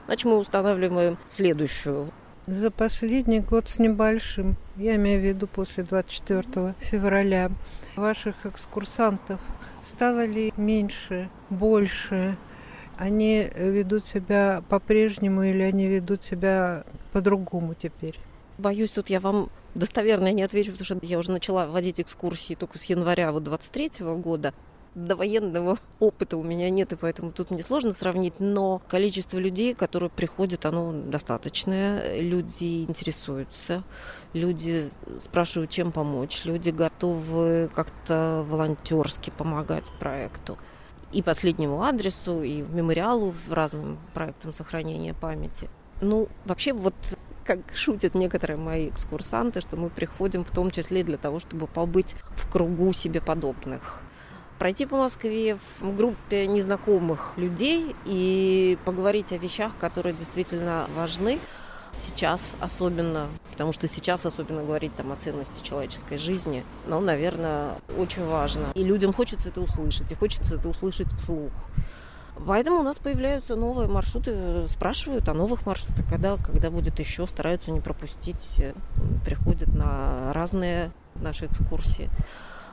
значит, 0.07 0.25
мы 0.25 0.37
устанавливаем 0.37 1.17
следующую. 1.29 2.09
За 2.47 2.71
последний 2.71 3.39
год 3.39 3.69
с 3.69 3.79
небольшим, 3.79 4.57
я 4.75 4.95
имею 4.95 5.21
в 5.21 5.23
виду 5.23 5.47
после 5.47 5.83
24 5.83 6.75
февраля, 6.79 7.51
ваших 7.95 8.45
экскурсантов 8.45 9.39
стало 9.85 10.25
ли 10.25 10.51
меньше, 10.57 11.29
больше? 11.49 12.35
Они 12.97 13.49
ведут 13.55 14.05
себя 14.05 14.63
по-прежнему 14.69 15.43
или 15.43 15.63
они 15.63 15.87
ведут 15.87 16.23
себя 16.23 16.83
по-другому 17.11 17.73
теперь? 17.73 18.19
Боюсь, 18.57 18.91
тут 18.91 19.09
я 19.09 19.19
вам 19.19 19.49
достоверно 19.75 20.31
не 20.31 20.43
отвечу, 20.43 20.71
потому 20.73 20.85
что 20.85 20.99
я 21.01 21.17
уже 21.17 21.31
начала 21.31 21.67
водить 21.67 21.99
экскурсии 21.99 22.55
только 22.55 22.77
с 22.77 22.83
января 22.83 23.31
вот 23.31 23.43
23 23.43 24.01
-го 24.01 24.17
года. 24.17 24.53
До 24.93 25.15
военного 25.15 25.77
опыта 25.99 26.37
у 26.37 26.43
меня 26.43 26.69
нет, 26.69 26.91
и 26.91 26.95
поэтому 26.95 27.31
тут 27.31 27.49
мне 27.49 27.63
сложно 27.63 27.91
сравнить, 27.91 28.39
но 28.39 28.81
количество 28.89 29.37
людей, 29.39 29.73
которые 29.73 30.09
приходят, 30.09 30.65
оно 30.65 30.91
достаточное. 30.91 32.19
Люди 32.21 32.83
интересуются, 32.83 33.83
люди 34.33 34.85
спрашивают, 35.17 35.71
чем 35.71 35.91
помочь, 35.91 36.43
люди 36.43 36.69
готовы 36.69 37.69
как-то 37.73 38.45
волонтерски 38.47 39.31
помогать 39.35 39.91
проекту 39.99 40.57
и 41.11 41.21
последнему 41.21 41.83
адресу, 41.83 42.41
и 42.41 42.61
мемориалу, 42.61 43.33
в 43.47 43.51
разным 43.51 43.97
проектам 44.13 44.53
сохранения 44.53 45.13
памяти. 45.13 45.69
Ну, 46.01 46.27
вообще 46.45 46.73
вот 46.73 46.95
как 47.43 47.59
шутят 47.73 48.15
некоторые 48.15 48.57
мои 48.57 48.89
экскурсанты, 48.89 49.61
что 49.61 49.77
мы 49.77 49.89
приходим 49.89 50.43
в 50.43 50.51
том 50.51 50.71
числе 50.71 51.03
для 51.03 51.17
того, 51.17 51.39
чтобы 51.39 51.67
побыть 51.67 52.15
в 52.35 52.49
кругу 52.49 52.93
себе 52.93 53.21
подобных 53.21 54.01
пройти 54.61 54.85
по 54.85 54.95
Москве 54.95 55.57
в 55.79 55.95
группе 55.95 56.45
незнакомых 56.45 57.33
людей 57.35 57.95
и 58.05 58.77
поговорить 58.85 59.33
о 59.33 59.37
вещах, 59.37 59.71
которые 59.79 60.13
действительно 60.13 60.85
важны 60.95 61.39
сейчас 61.95 62.55
особенно, 62.59 63.27
потому 63.51 63.73
что 63.73 63.87
сейчас 63.87 64.25
особенно 64.25 64.63
говорить 64.63 64.95
там 64.95 65.11
о 65.11 65.15
ценности 65.15 65.63
человеческой 65.63 66.17
жизни, 66.17 66.63
ну, 66.87 66.99
наверное, 66.99 67.75
очень 67.97 68.25
важно. 68.25 68.67
И 68.75 68.83
людям 68.83 69.13
хочется 69.13 69.49
это 69.49 69.61
услышать, 69.61 70.11
и 70.11 70.15
хочется 70.15 70.55
это 70.55 70.69
услышать 70.69 71.11
вслух. 71.13 71.51
Поэтому 72.45 72.79
у 72.79 72.83
нас 72.83 72.97
появляются 72.97 73.55
новые 73.55 73.87
маршруты, 73.87 74.67
спрашивают 74.67 75.29
о 75.29 75.33
новых 75.33 75.65
маршрутах, 75.65 76.07
когда, 76.09 76.37
когда 76.37 76.71
будет 76.71 76.99
еще, 76.99 77.27
стараются 77.27 77.71
не 77.71 77.81
пропустить, 77.81 78.55
э, 78.59 78.73
приходят 79.23 79.67
на 79.73 80.33
разные 80.33 80.91
наши 81.15 81.45
экскурсии. 81.45 82.09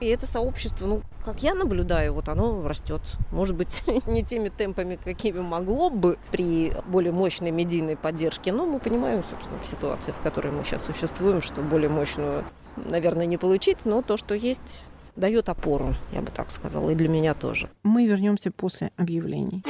И 0.00 0.06
это 0.06 0.26
сообщество, 0.26 0.86
ну, 0.86 1.02
как 1.24 1.42
я 1.42 1.54
наблюдаю, 1.54 2.12
вот 2.14 2.28
оно 2.28 2.66
растет. 2.66 3.00
Может 3.32 3.56
быть, 3.56 3.82
не 4.06 4.22
теми 4.22 4.48
темпами, 4.48 4.98
какими 5.02 5.40
могло 5.40 5.90
бы 5.90 6.18
при 6.30 6.72
более 6.86 7.12
мощной 7.12 7.50
медийной 7.50 7.96
поддержке, 7.96 8.52
но 8.52 8.66
мы 8.66 8.78
понимаем, 8.78 9.24
собственно, 9.24 9.60
в 9.60 9.66
ситуации, 9.66 10.12
в 10.12 10.18
которой 10.18 10.52
мы 10.52 10.64
сейчас 10.64 10.84
существуем, 10.84 11.42
что 11.42 11.60
более 11.62 11.88
мощную, 11.88 12.44
наверное, 12.76 13.26
не 13.26 13.36
получить, 13.38 13.84
но 13.84 14.02
то, 14.02 14.16
что 14.16 14.34
есть, 14.34 14.82
дает 15.16 15.48
опору, 15.48 15.94
я 16.12 16.20
бы 16.20 16.30
так 16.30 16.50
сказала, 16.50 16.90
и 16.90 16.94
для 16.94 17.08
меня 17.08 17.34
тоже. 17.34 17.68
Мы 17.82 18.06
вернемся 18.06 18.52
после 18.52 18.92
объявлений. 18.96 19.64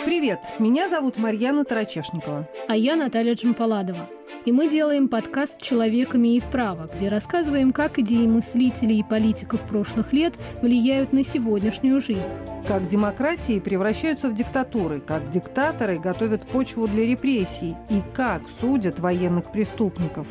Привет, 0.00 0.40
меня 0.58 0.88
зовут 0.88 1.16
Марьяна 1.16 1.64
Тарачешникова. 1.64 2.48
А 2.66 2.76
я 2.76 2.96
Наталья 2.96 3.34
Джампаладова. 3.34 4.08
И 4.46 4.50
мы 4.50 4.68
делаем 4.68 5.06
подкаст 5.06 5.62
«Человек 5.62 6.16
имеет 6.16 6.44
право», 6.44 6.88
где 6.92 7.08
рассказываем, 7.08 7.72
как 7.72 7.98
идеи 7.98 8.26
мыслителей 8.26 9.00
и 9.00 9.04
политиков 9.04 9.64
прошлых 9.68 10.12
лет 10.12 10.34
влияют 10.62 11.12
на 11.12 11.22
сегодняшнюю 11.22 12.00
жизнь. 12.00 12.32
Как 12.66 12.88
демократии 12.88 13.60
превращаются 13.60 14.28
в 14.28 14.34
диктатуры, 14.34 15.00
как 15.00 15.30
диктаторы 15.30 15.98
готовят 15.98 16.48
почву 16.48 16.88
для 16.88 17.06
репрессий 17.06 17.76
и 17.88 18.00
как 18.14 18.42
судят 18.60 18.98
военных 18.98 19.52
преступников. 19.52 20.26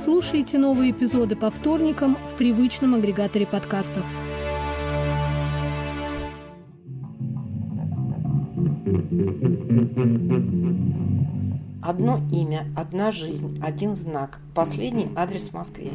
Слушайте 0.00 0.58
новые 0.58 0.90
эпизоды 0.90 1.36
по 1.36 1.50
вторникам 1.50 2.16
в 2.26 2.34
привычном 2.34 2.94
агрегаторе 2.94 3.46
подкастов. 3.46 4.06
Одно 11.82 12.20
имя, 12.30 12.66
одна 12.76 13.10
жизнь, 13.10 13.58
один 13.60 13.94
знак. 13.94 14.38
Последний 14.54 15.08
адрес 15.16 15.48
в 15.48 15.54
Москве. 15.54 15.90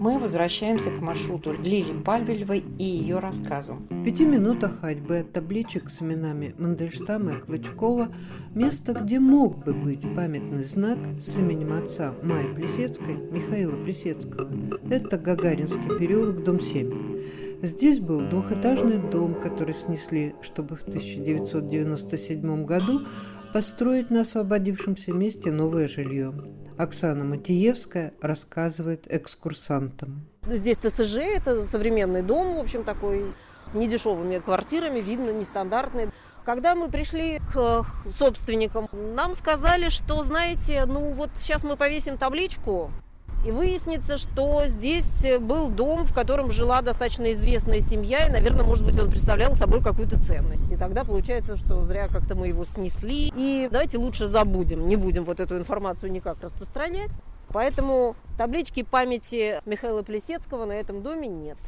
Мы 0.00 0.18
возвращаемся 0.18 0.90
к 0.90 1.00
маршруту 1.00 1.52
Лили 1.52 1.92
Пальбелевой 2.02 2.64
и 2.76 2.82
ее 2.82 3.20
рассказу. 3.20 3.76
В 3.88 4.02
пяти 4.02 4.24
минутах 4.24 4.80
ходьбы 4.80 5.18
от 5.18 5.32
табличек 5.32 5.90
с 5.90 6.02
именами 6.02 6.56
Мандельштама 6.58 7.34
и 7.34 7.36
Клочкова 7.36 8.08
место, 8.52 8.94
где 8.94 9.20
мог 9.20 9.64
бы 9.64 9.74
быть 9.74 10.02
памятный 10.16 10.64
знак 10.64 10.98
с 11.20 11.38
именем 11.38 11.72
отца 11.72 12.14
Майи 12.24 12.52
Плесецкой, 12.52 13.14
Михаила 13.30 13.76
Плесецкого. 13.84 14.50
Это 14.90 15.18
Гагаринский 15.18 15.98
переулок, 16.00 16.42
дом 16.42 16.60
7. 16.60 17.18
Здесь 17.60 17.98
был 17.98 18.20
двухэтажный 18.20 18.98
дом, 18.98 19.34
который 19.34 19.74
снесли, 19.74 20.36
чтобы 20.42 20.76
в 20.76 20.82
1997 20.82 22.64
году 22.64 23.04
построить 23.52 24.10
на 24.10 24.20
освободившемся 24.20 25.12
месте 25.12 25.50
новое 25.50 25.88
жилье. 25.88 26.32
Оксана 26.76 27.24
Матиевская 27.24 28.14
рассказывает 28.20 29.12
экскурсантам. 29.12 30.28
Здесь 30.46 30.76
ТСЖ, 30.76 31.16
это 31.16 31.64
современный 31.64 32.22
дом, 32.22 32.54
в 32.54 32.60
общем, 32.60 32.84
такой 32.84 33.24
с 33.72 33.74
недешевыми 33.74 34.38
квартирами, 34.38 35.00
видно, 35.00 35.30
нестандартный. 35.30 36.10
Когда 36.44 36.76
мы 36.76 36.88
пришли 36.88 37.40
к 37.52 37.84
собственникам, 38.08 38.88
нам 38.92 39.34
сказали, 39.34 39.88
что, 39.88 40.22
знаете, 40.22 40.84
ну 40.86 41.10
вот 41.10 41.30
сейчас 41.38 41.64
мы 41.64 41.76
повесим 41.76 42.18
табличку, 42.18 42.92
и 43.44 43.50
выяснится, 43.50 44.18
что 44.18 44.66
здесь 44.66 45.24
был 45.40 45.68
дом, 45.68 46.04
в 46.04 46.12
котором 46.12 46.50
жила 46.50 46.82
достаточно 46.82 47.32
известная 47.32 47.80
семья, 47.80 48.26
и, 48.26 48.30
наверное, 48.30 48.64
может 48.64 48.84
быть, 48.84 48.98
он 48.98 49.10
представлял 49.10 49.54
собой 49.54 49.82
какую-то 49.82 50.20
ценность. 50.20 50.70
И 50.70 50.76
тогда 50.76 51.04
получается, 51.04 51.56
что 51.56 51.82
зря 51.82 52.08
как-то 52.08 52.34
мы 52.34 52.48
его 52.48 52.64
снесли. 52.64 53.32
И 53.34 53.68
давайте 53.70 53.98
лучше 53.98 54.26
забудем, 54.26 54.88
не 54.88 54.96
будем 54.96 55.24
вот 55.24 55.40
эту 55.40 55.56
информацию 55.56 56.10
никак 56.10 56.40
распространять. 56.42 57.10
Поэтому 57.48 58.16
таблички 58.36 58.82
памяти 58.82 59.62
Михаила 59.64 60.02
Плесецкого 60.02 60.66
на 60.66 60.72
этом 60.72 61.02
доме 61.02 61.28
нет. 61.28 61.58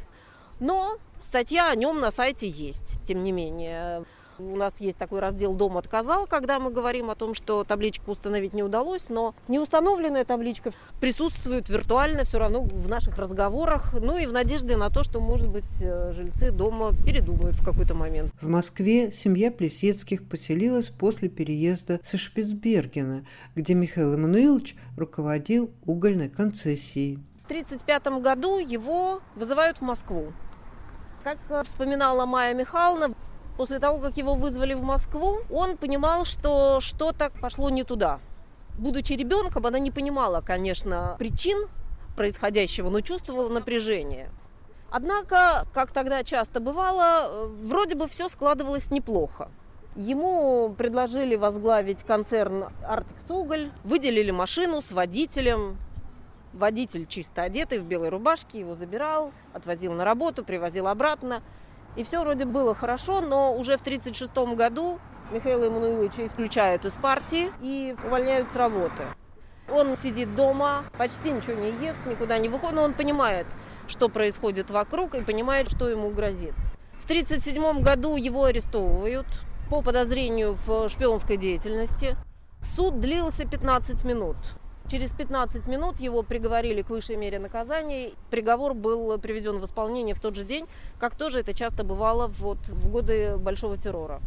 Но 0.58 0.96
статья 1.22 1.70
о 1.70 1.74
нем 1.74 2.00
на 2.00 2.10
сайте 2.10 2.48
есть, 2.48 3.02
тем 3.04 3.22
не 3.22 3.32
менее. 3.32 4.04
У 4.40 4.56
нас 4.56 4.74
есть 4.80 4.96
такой 4.96 5.20
раздел 5.20 5.54
«Дом 5.54 5.76
отказал», 5.76 6.26
когда 6.26 6.58
мы 6.58 6.70
говорим 6.70 7.10
о 7.10 7.14
том, 7.14 7.34
что 7.34 7.62
табличку 7.62 8.12
установить 8.12 8.54
не 8.54 8.62
удалось, 8.62 9.10
но 9.10 9.34
неустановленная 9.48 10.24
табличка 10.24 10.72
присутствует 10.98 11.68
виртуально 11.68 12.24
все 12.24 12.38
равно 12.38 12.62
в 12.62 12.88
наших 12.88 13.18
разговорах, 13.18 13.92
ну 13.92 14.16
и 14.16 14.26
в 14.26 14.32
надежде 14.32 14.76
на 14.76 14.88
то, 14.88 15.02
что, 15.02 15.20
может 15.20 15.48
быть, 15.48 15.82
э, 15.82 16.12
жильцы 16.12 16.50
дома 16.50 16.92
передумают 17.04 17.56
в 17.56 17.64
какой-то 17.64 17.94
момент. 17.94 18.32
В 18.40 18.48
Москве 18.48 19.12
семья 19.12 19.50
Плесецких 19.50 20.26
поселилась 20.26 20.88
после 20.88 21.28
переезда 21.28 22.00
со 22.02 22.16
Шпицбергена, 22.16 23.26
где 23.54 23.74
Михаил 23.74 24.14
Эммануилович 24.14 24.74
руководил 24.96 25.70
угольной 25.84 26.30
концессией. 26.30 27.18
В 27.42 27.50
1935 27.50 28.22
году 28.22 28.58
его 28.58 29.20
вызывают 29.34 29.78
в 29.78 29.82
Москву. 29.82 30.32
Как 31.24 31.36
э, 31.50 31.62
вспоминала 31.64 32.24
Майя 32.24 32.54
Михайловна, 32.54 33.14
после 33.56 33.78
того, 33.78 33.98
как 34.00 34.16
его 34.16 34.34
вызвали 34.34 34.74
в 34.74 34.82
Москву, 34.82 35.40
он 35.50 35.76
понимал, 35.76 36.24
что 36.24 36.80
что-то 36.80 37.30
пошло 37.40 37.70
не 37.70 37.84
туда. 37.84 38.20
Будучи 38.78 39.12
ребенком, 39.12 39.66
она 39.66 39.78
не 39.78 39.90
понимала, 39.90 40.40
конечно, 40.40 41.16
причин 41.18 41.68
происходящего, 42.16 42.90
но 42.90 43.00
чувствовала 43.00 43.48
напряжение. 43.48 44.30
Однако, 44.90 45.64
как 45.72 45.92
тогда 45.92 46.24
часто 46.24 46.60
бывало, 46.60 47.28
э, 47.28 47.46
вроде 47.64 47.94
бы 47.94 48.08
все 48.08 48.28
складывалось 48.28 48.90
неплохо. 48.90 49.48
Ему 49.94 50.74
предложили 50.76 51.36
возглавить 51.36 52.02
концерн 52.02 52.66
«Артекс 52.84 53.24
Уголь», 53.28 53.70
выделили 53.84 54.30
машину 54.30 54.80
с 54.80 54.90
водителем, 54.90 55.78
Водитель 56.52 57.06
чисто 57.06 57.42
одетый 57.42 57.78
в 57.78 57.84
белой 57.84 58.08
рубашке 58.08 58.58
его 58.58 58.74
забирал, 58.74 59.32
отвозил 59.52 59.92
на 59.92 60.04
работу, 60.04 60.44
привозил 60.44 60.88
обратно. 60.88 61.42
И 61.96 62.04
все 62.04 62.20
вроде 62.20 62.44
было 62.44 62.74
хорошо, 62.74 63.20
но 63.20 63.54
уже 63.54 63.76
в 63.76 63.80
1936 63.80 64.56
году 64.56 65.00
Михаила 65.30 65.64
Эммануиловича 65.64 66.26
исключают 66.26 66.84
из 66.84 66.94
партии 66.94 67.52
и 67.60 67.96
увольняют 68.04 68.50
с 68.50 68.56
работы. 68.56 69.04
Он 69.68 69.96
сидит 69.96 70.34
дома, 70.34 70.84
почти 70.98 71.30
ничего 71.30 71.54
не 71.54 71.70
ест, 71.84 71.98
никуда 72.06 72.38
не 72.38 72.48
выходит, 72.48 72.74
но 72.76 72.82
он 72.82 72.92
понимает, 72.92 73.46
что 73.86 74.08
происходит 74.08 74.70
вокруг 74.70 75.14
и 75.14 75.22
понимает, 75.22 75.70
что 75.70 75.88
ему 75.88 76.10
грозит. 76.10 76.54
В 76.98 77.04
1937 77.04 77.82
году 77.82 78.16
его 78.16 78.44
арестовывают 78.44 79.26
по 79.68 79.82
подозрению 79.82 80.56
в 80.66 80.88
шпионской 80.88 81.36
деятельности. 81.36 82.16
Суд 82.62 83.00
длился 83.00 83.46
15 83.46 84.04
минут. 84.04 84.36
Через 84.90 85.12
15 85.12 85.68
минут 85.68 86.00
его 86.00 86.24
приговорили 86.24 86.82
к 86.82 86.90
высшей 86.90 87.14
мере 87.14 87.38
наказания. 87.38 88.10
Приговор 88.28 88.74
был 88.74 89.16
приведен 89.20 89.58
в 89.58 89.64
исполнение 89.64 90.16
в 90.16 90.20
тот 90.20 90.34
же 90.34 90.42
день, 90.42 90.66
как 90.98 91.14
тоже 91.14 91.40
это 91.40 91.54
часто 91.54 91.84
бывало 91.84 92.26
вот 92.26 92.58
в 92.66 92.90
годы 92.90 93.36
Большого 93.36 93.76
террора. 93.76 94.20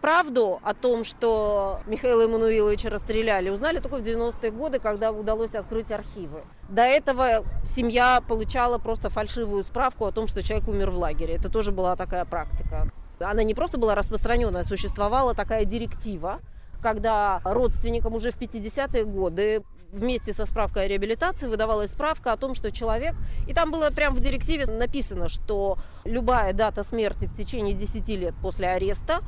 Правду 0.00 0.60
о 0.62 0.72
том, 0.72 1.04
что 1.04 1.80
Михаила 1.86 2.22
Эммануиловича 2.22 2.88
расстреляли, 2.88 3.50
узнали 3.50 3.80
только 3.80 3.98
в 3.98 4.00
90-е 4.00 4.50
годы, 4.50 4.78
когда 4.78 5.12
удалось 5.12 5.54
открыть 5.54 5.92
архивы. 5.92 6.40
До 6.70 6.82
этого 6.82 7.44
семья 7.64 8.22
получала 8.26 8.78
просто 8.78 9.10
фальшивую 9.10 9.62
справку 9.62 10.06
о 10.06 10.12
том, 10.12 10.26
что 10.26 10.42
человек 10.42 10.68
умер 10.68 10.90
в 10.90 10.96
лагере. 10.96 11.34
Это 11.34 11.50
тоже 11.50 11.70
была 11.70 11.96
такая 11.96 12.24
практика. 12.24 12.88
Она 13.20 13.42
не 13.42 13.52
просто 13.52 13.76
была 13.76 13.94
распространенная, 13.94 14.64
существовала 14.64 15.34
такая 15.34 15.66
директива, 15.66 16.40
когда 16.80 17.42
родственникам 17.44 18.14
уже 18.14 18.30
в 18.30 18.38
50-е 18.38 19.04
годы 19.04 19.64
вместе 19.92 20.32
со 20.32 20.46
справкой 20.46 20.84
о 20.84 20.88
реабилитации 20.88 21.46
выдавалась 21.46 21.92
справка 21.92 22.32
о 22.32 22.36
том, 22.36 22.54
что 22.54 22.70
человек... 22.70 23.14
И 23.46 23.54
там 23.54 23.70
было 23.70 23.90
прямо 23.90 24.16
в 24.16 24.20
директиве 24.20 24.66
написано, 24.66 25.28
что 25.28 25.78
любая 26.04 26.52
дата 26.52 26.82
смерти 26.82 27.26
в 27.26 27.34
течение 27.34 27.74
10 27.74 28.08
лет 28.10 28.34
после 28.42 28.68
ареста 28.68 29.20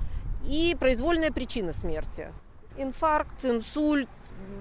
и 0.44 0.76
произвольная 0.78 1.30
причина 1.30 1.72
смерти. 1.72 2.28
Инфаркт, 2.76 3.44
инсульт, 3.44 4.08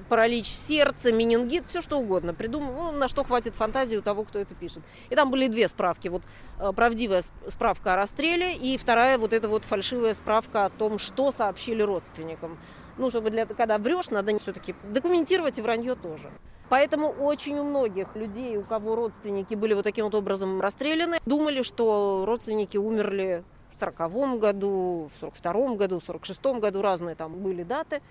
паралич 0.10 0.48
сердца, 0.48 1.12
менингит, 1.12 1.66
все 1.68 1.82
что 1.82 2.00
угодно. 2.00 2.34
Придумал, 2.34 2.74
ну, 2.74 2.92
на 2.92 3.08
что 3.08 3.24
хватит 3.24 3.56
фантазии 3.56 3.96
у 3.98 4.02
того, 4.02 4.24
кто 4.24 4.40
это 4.40 4.56
пишет. 4.56 4.82
И 5.10 5.16
там 5.16 5.30
были 5.30 5.48
две 5.48 5.68
справки. 5.68 6.08
Вот 6.08 6.24
э, 6.60 6.72
правдивая 6.74 7.24
справка 7.48 7.94
о 7.94 7.96
расстреле 7.96 8.56
и 8.56 8.78
вторая 8.78 9.18
вот 9.18 9.32
эта 9.32 9.48
вот 9.48 9.64
фальшивая 9.64 10.16
справка 10.16 10.66
о 10.66 10.70
том, 10.70 10.98
что 10.98 11.32
сообщили 11.32 11.82
родственникам 11.82 12.58
ну, 13.00 13.10
чтобы 13.10 13.32
для, 13.32 13.46
когда 13.46 13.78
врешь, 13.78 14.10
надо 14.10 14.38
все-таки 14.40 14.76
документировать 14.84 15.58
и 15.58 15.62
вранье 15.62 15.96
тоже. 15.96 16.30
Поэтому 16.70 17.10
очень 17.10 17.58
у 17.58 17.64
многих 17.64 18.16
людей, 18.16 18.58
у 18.58 18.64
кого 18.64 18.96
родственники 18.96 19.56
были 19.56 19.74
вот 19.74 19.84
таким 19.84 20.06
вот 20.06 20.14
образом 20.14 20.62
расстреляны, 20.62 21.20
думали, 21.26 21.64
что 21.64 22.26
родственники 22.28 22.78
умерли 22.78 23.44
в 23.72 23.76
40 23.76 24.40
году, 24.40 25.10
в 25.14 25.20
42 25.20 25.76
году, 25.76 26.00
в 26.00 26.04
46 26.04 26.46
году, 26.60 26.82
разные 26.82 27.16
там 27.16 27.34
были 27.40 27.64
даты. 27.64 28.02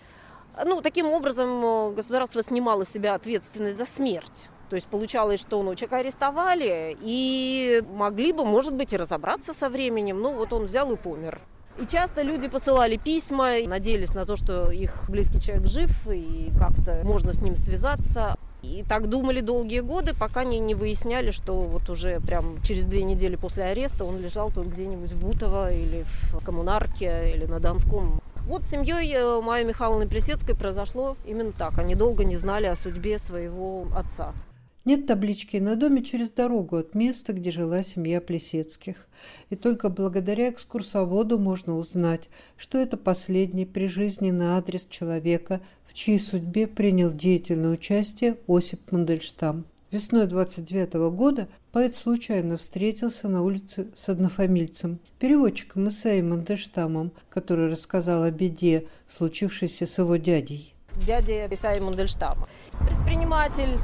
Ну, 0.64 0.80
таким 0.80 1.06
образом 1.06 1.64
э, 1.64 1.92
государство 1.92 2.42
снимало 2.42 2.84
с 2.84 2.90
себя 2.90 3.14
ответственность 3.14 3.76
за 3.76 3.84
смерть. 3.84 4.48
То 4.70 4.76
есть 4.76 4.88
получалось, 4.88 5.40
что 5.40 5.62
ну, 5.62 5.74
человека 5.74 5.98
арестовали 5.98 6.96
и 7.00 7.82
могли 7.92 8.32
бы, 8.32 8.44
может 8.44 8.74
быть, 8.74 8.92
и 8.92 8.96
разобраться 8.96 9.54
со 9.54 9.68
временем. 9.68 10.20
Ну, 10.20 10.32
вот 10.32 10.52
он 10.52 10.66
взял 10.66 10.90
и 10.90 10.96
помер. 10.96 11.40
И 11.80 11.86
часто 11.86 12.22
люди 12.22 12.48
посылали 12.48 12.96
письма, 12.96 13.50
надеялись 13.66 14.12
на 14.12 14.26
то, 14.26 14.34
что 14.34 14.70
их 14.70 15.04
близкий 15.08 15.40
человек 15.40 15.68
жив 15.68 15.90
и 16.12 16.50
как-то 16.58 17.02
можно 17.04 17.32
с 17.32 17.40
ним 17.40 17.54
связаться. 17.54 18.36
И 18.62 18.84
так 18.88 19.08
думали 19.08 19.40
долгие 19.40 19.80
годы, 19.80 20.12
пока 20.12 20.42
не, 20.42 20.58
не 20.58 20.74
выясняли, 20.74 21.30
что 21.30 21.54
вот 21.60 21.88
уже 21.88 22.18
прям 22.18 22.60
через 22.62 22.86
две 22.86 23.04
недели 23.04 23.36
после 23.36 23.64
ареста 23.64 24.04
он 24.04 24.18
лежал 24.18 24.50
тут 24.50 24.66
где-нибудь 24.66 25.12
в 25.12 25.20
Бутово 25.20 25.72
или 25.72 26.04
в 26.04 26.44
Коммунарке 26.44 27.32
или 27.32 27.46
на 27.46 27.60
Донском. 27.60 28.20
Вот 28.48 28.64
с 28.64 28.70
семьей 28.70 29.12
э, 29.14 29.40
Майи 29.40 29.62
Михайловны 29.62 30.08
Плесецкой 30.08 30.56
произошло 30.56 31.16
именно 31.26 31.52
так. 31.52 31.78
Они 31.78 31.94
долго 31.94 32.24
не 32.24 32.36
знали 32.36 32.66
о 32.66 32.74
судьбе 32.74 33.18
своего 33.18 33.86
отца. 33.94 34.32
Нет 34.88 35.06
таблички 35.06 35.58
на 35.58 35.76
доме 35.76 36.02
через 36.02 36.30
дорогу 36.30 36.78
от 36.78 36.94
места, 36.94 37.34
где 37.34 37.50
жила 37.50 37.82
семья 37.82 38.22
Плесецких. 38.22 38.96
И 39.50 39.54
только 39.54 39.90
благодаря 39.90 40.48
экскурсоводу 40.48 41.38
можно 41.38 41.76
узнать, 41.76 42.30
что 42.56 42.78
это 42.78 42.96
последний 42.96 43.66
прижизненный 43.66 44.46
адрес 44.46 44.86
человека, 44.86 45.60
в 45.86 45.92
чьей 45.92 46.18
судьбе 46.18 46.66
принял 46.66 47.12
деятельное 47.12 47.72
участие 47.72 48.38
Осип 48.48 48.90
Мандельштам. 48.90 49.66
Весной 49.90 50.26
29 50.26 50.94
-го 50.94 51.10
года 51.10 51.48
поэт 51.70 51.94
случайно 51.94 52.56
встретился 52.56 53.28
на 53.28 53.42
улице 53.42 53.88
с 53.94 54.08
однофамильцем, 54.08 55.00
переводчиком 55.18 55.90
Исаием 55.90 56.30
Мандельштамом, 56.30 57.12
который 57.28 57.70
рассказал 57.70 58.22
о 58.22 58.30
беде, 58.30 58.86
случившейся 59.14 59.86
с 59.86 59.98
его 59.98 60.16
дядей. 60.16 60.72
Дядя 61.06 61.46
Исаия 61.54 61.82
Мандельштама. 61.82 62.48
Предприниматель, 62.80 63.76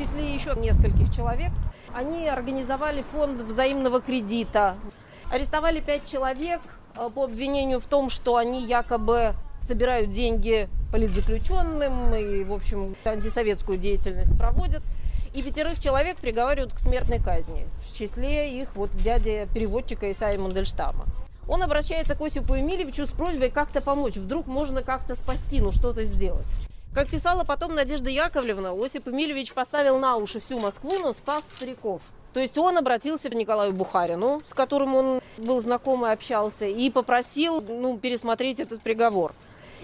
числе 0.00 0.34
еще 0.34 0.54
нескольких 0.56 1.14
человек, 1.14 1.52
они 1.94 2.26
организовали 2.28 3.04
фонд 3.12 3.42
взаимного 3.42 4.00
кредита. 4.00 4.76
Арестовали 5.30 5.80
пять 5.80 6.06
человек 6.06 6.60
э, 6.96 7.08
по 7.14 7.24
обвинению 7.24 7.80
в 7.80 7.86
том, 7.86 8.10
что 8.10 8.36
они 8.36 8.64
якобы 8.66 9.34
собирают 9.66 10.10
деньги 10.10 10.68
политзаключенным 10.90 12.14
и, 12.14 12.44
в 12.44 12.52
общем, 12.52 12.96
антисоветскую 13.04 13.78
деятельность 13.78 14.36
проводят. 14.36 14.82
И 15.34 15.42
пятерых 15.42 15.78
человек 15.78 16.16
приговаривают 16.16 16.72
к 16.72 16.78
смертной 16.80 17.20
казни. 17.20 17.66
В 17.88 17.96
числе 17.96 18.58
их 18.58 18.68
вот 18.74 18.90
дядя 18.96 19.46
переводчика 19.54 20.10
Исаия 20.10 20.38
Мандельштама. 20.38 21.04
Он 21.46 21.62
обращается 21.62 22.16
к 22.16 22.20
Осипу 22.20 22.54
Емельевичу 22.54 23.06
с 23.06 23.10
просьбой 23.10 23.50
как-то 23.50 23.80
помочь. 23.80 24.16
Вдруг 24.16 24.46
можно 24.46 24.82
как-то 24.82 25.14
спасти, 25.14 25.60
ну 25.60 25.70
что-то 25.70 26.04
сделать. 26.04 26.46
Как 26.92 27.08
писала 27.08 27.44
потом 27.44 27.76
Надежда 27.76 28.10
Яковлевна, 28.10 28.72
Осип 28.72 29.06
Эмильевич 29.06 29.52
поставил 29.52 30.00
на 30.00 30.16
уши 30.16 30.40
всю 30.40 30.58
Москву, 30.58 30.98
но 30.98 31.12
спас 31.12 31.44
стариков. 31.54 32.02
То 32.32 32.40
есть 32.40 32.58
он 32.58 32.76
обратился 32.76 33.30
к 33.30 33.34
Николаю 33.34 33.72
Бухарину, 33.72 34.42
с 34.44 34.52
которым 34.52 34.96
он 34.96 35.20
был 35.36 35.60
знаком 35.60 36.04
и 36.04 36.10
общался, 36.10 36.66
и 36.66 36.90
попросил 36.90 37.60
ну, 37.60 37.96
пересмотреть 37.96 38.58
этот 38.58 38.82
приговор. 38.82 39.34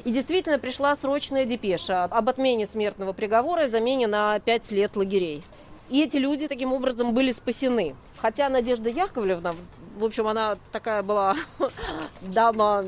И 0.05 0.11
действительно 0.11 0.59
пришла 0.59 0.97
срочная 0.97 1.45
депеша 1.45 2.05
об 2.05 2.29
отмене 2.29 2.67
смертного 2.67 3.13
приговора 3.13 3.67
и 3.67 3.69
замене 3.69 4.09
на 4.09 4.41
пять 4.41 4.73
лет 4.73 4.97
лагерей. 4.97 5.45
И 5.89 6.03
эти 6.03 6.17
люди 6.17 6.49
таким 6.49 6.73
образом 6.73 7.15
были 7.15 7.31
спасены. 7.31 7.95
Хотя 8.19 8.49
Надежда 8.49 8.91
Яковлевна, 8.91 9.55
в 9.97 10.05
общем, 10.05 10.27
она 10.27 10.59
такая 10.73 11.05
была 11.05 11.37
дама 12.21 12.85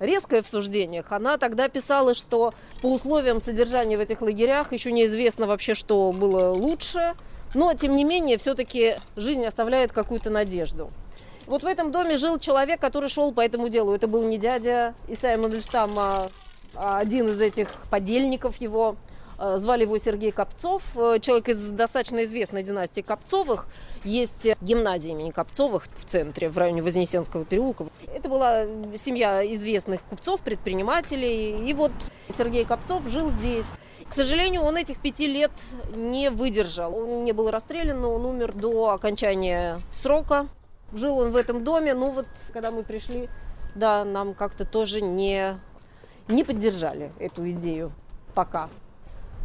резкая 0.00 0.42
в 0.42 0.48
суждениях, 0.48 1.12
она 1.12 1.38
тогда 1.38 1.68
писала, 1.68 2.14
что 2.14 2.52
по 2.82 2.92
условиям 2.92 3.40
содержания 3.40 3.96
в 3.96 4.00
этих 4.00 4.20
лагерях 4.20 4.72
еще 4.72 4.92
неизвестно 4.92 5.46
вообще, 5.46 5.74
что 5.74 6.12
было 6.12 6.50
лучше, 6.50 7.14
но, 7.54 7.74
тем 7.74 7.94
не 7.94 8.04
менее, 8.04 8.38
все-таки 8.38 8.96
жизнь 9.16 9.44
оставляет 9.44 9.92
какую-то 9.92 10.30
надежду. 10.30 10.90
Вот 11.46 11.62
в 11.62 11.66
этом 11.66 11.92
доме 11.92 12.18
жил 12.18 12.38
человек, 12.38 12.78
который 12.78 13.08
шел 13.08 13.32
по 13.32 13.40
этому 13.40 13.70
делу. 13.70 13.94
Это 13.94 14.06
был 14.06 14.28
не 14.28 14.36
дядя 14.36 14.94
Исаия 15.08 15.38
Мандельштама, 15.38 16.28
а 16.74 16.98
один 16.98 17.28
из 17.28 17.40
этих 17.40 17.68
подельников 17.90 18.60
его. 18.60 18.96
Э, 19.38 19.56
звали 19.58 19.82
его 19.82 19.96
Сергей 19.98 20.32
Копцов, 20.32 20.82
э, 20.96 21.18
человек 21.20 21.50
из 21.50 21.70
достаточно 21.70 22.24
известной 22.24 22.64
династии 22.64 23.02
Копцовых. 23.02 23.68
Есть 24.02 24.48
гимназия 24.60 25.12
имени 25.12 25.30
Копцовых 25.30 25.84
в 25.96 26.04
центре, 26.06 26.48
в 26.48 26.58
районе 26.58 26.82
Вознесенского 26.82 27.44
переулка. 27.44 27.86
Это 28.12 28.28
была 28.28 28.66
семья 28.96 29.46
известных 29.54 30.02
купцов, 30.02 30.40
предпринимателей. 30.40 31.70
И 31.70 31.72
вот 31.72 31.92
Сергей 32.36 32.64
Копцов 32.64 33.06
жил 33.06 33.30
здесь. 33.30 33.64
К 34.08 34.12
сожалению, 34.12 34.62
он 34.62 34.76
этих 34.76 35.00
пяти 35.00 35.28
лет 35.28 35.52
не 35.94 36.30
выдержал. 36.30 36.96
Он 36.96 37.24
не 37.24 37.32
был 37.32 37.50
расстрелян, 37.50 38.00
но 38.00 38.14
он 38.14 38.26
умер 38.26 38.54
до 38.54 38.90
окончания 38.90 39.78
срока. 39.92 40.48
Жил 40.92 41.18
он 41.18 41.30
в 41.30 41.36
этом 41.36 41.62
доме, 41.62 41.94
ну 41.94 42.10
вот, 42.10 42.26
когда 42.52 42.70
мы 42.70 42.82
пришли, 42.82 43.28
да, 43.74 44.04
нам 44.04 44.34
как-то 44.34 44.64
тоже 44.64 45.02
не, 45.02 45.60
не 46.26 46.42
поддержали 46.42 47.12
эту 47.20 47.48
идею 47.50 47.92
пока. 48.34 48.68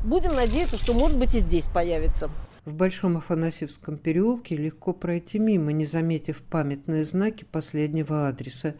Будем 0.03 0.33
надеяться, 0.33 0.77
что, 0.77 0.93
может 0.93 1.17
быть, 1.17 1.33
и 1.33 1.39
здесь 1.39 1.67
появится. 1.67 2.29
В 2.65 2.73
Большом 2.73 3.17
Афанасьевском 3.17 3.97
переулке 3.97 4.57
легко 4.57 4.93
пройти 4.93 5.39
мимо, 5.39 5.71
не 5.71 5.85
заметив 5.85 6.41
памятные 6.41 7.05
знаки 7.05 7.45
последнего 7.49 8.27
адреса. 8.27 8.75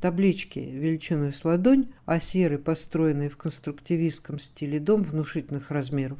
Таблички 0.00 0.58
величиной 0.58 1.32
с 1.32 1.44
ладонь, 1.44 1.86
а 2.06 2.20
серый, 2.20 2.58
построенный 2.58 3.28
в 3.28 3.36
конструктивистском 3.36 4.38
стиле 4.38 4.80
дом 4.80 5.04
внушительных 5.04 5.70
размеров. 5.70 6.18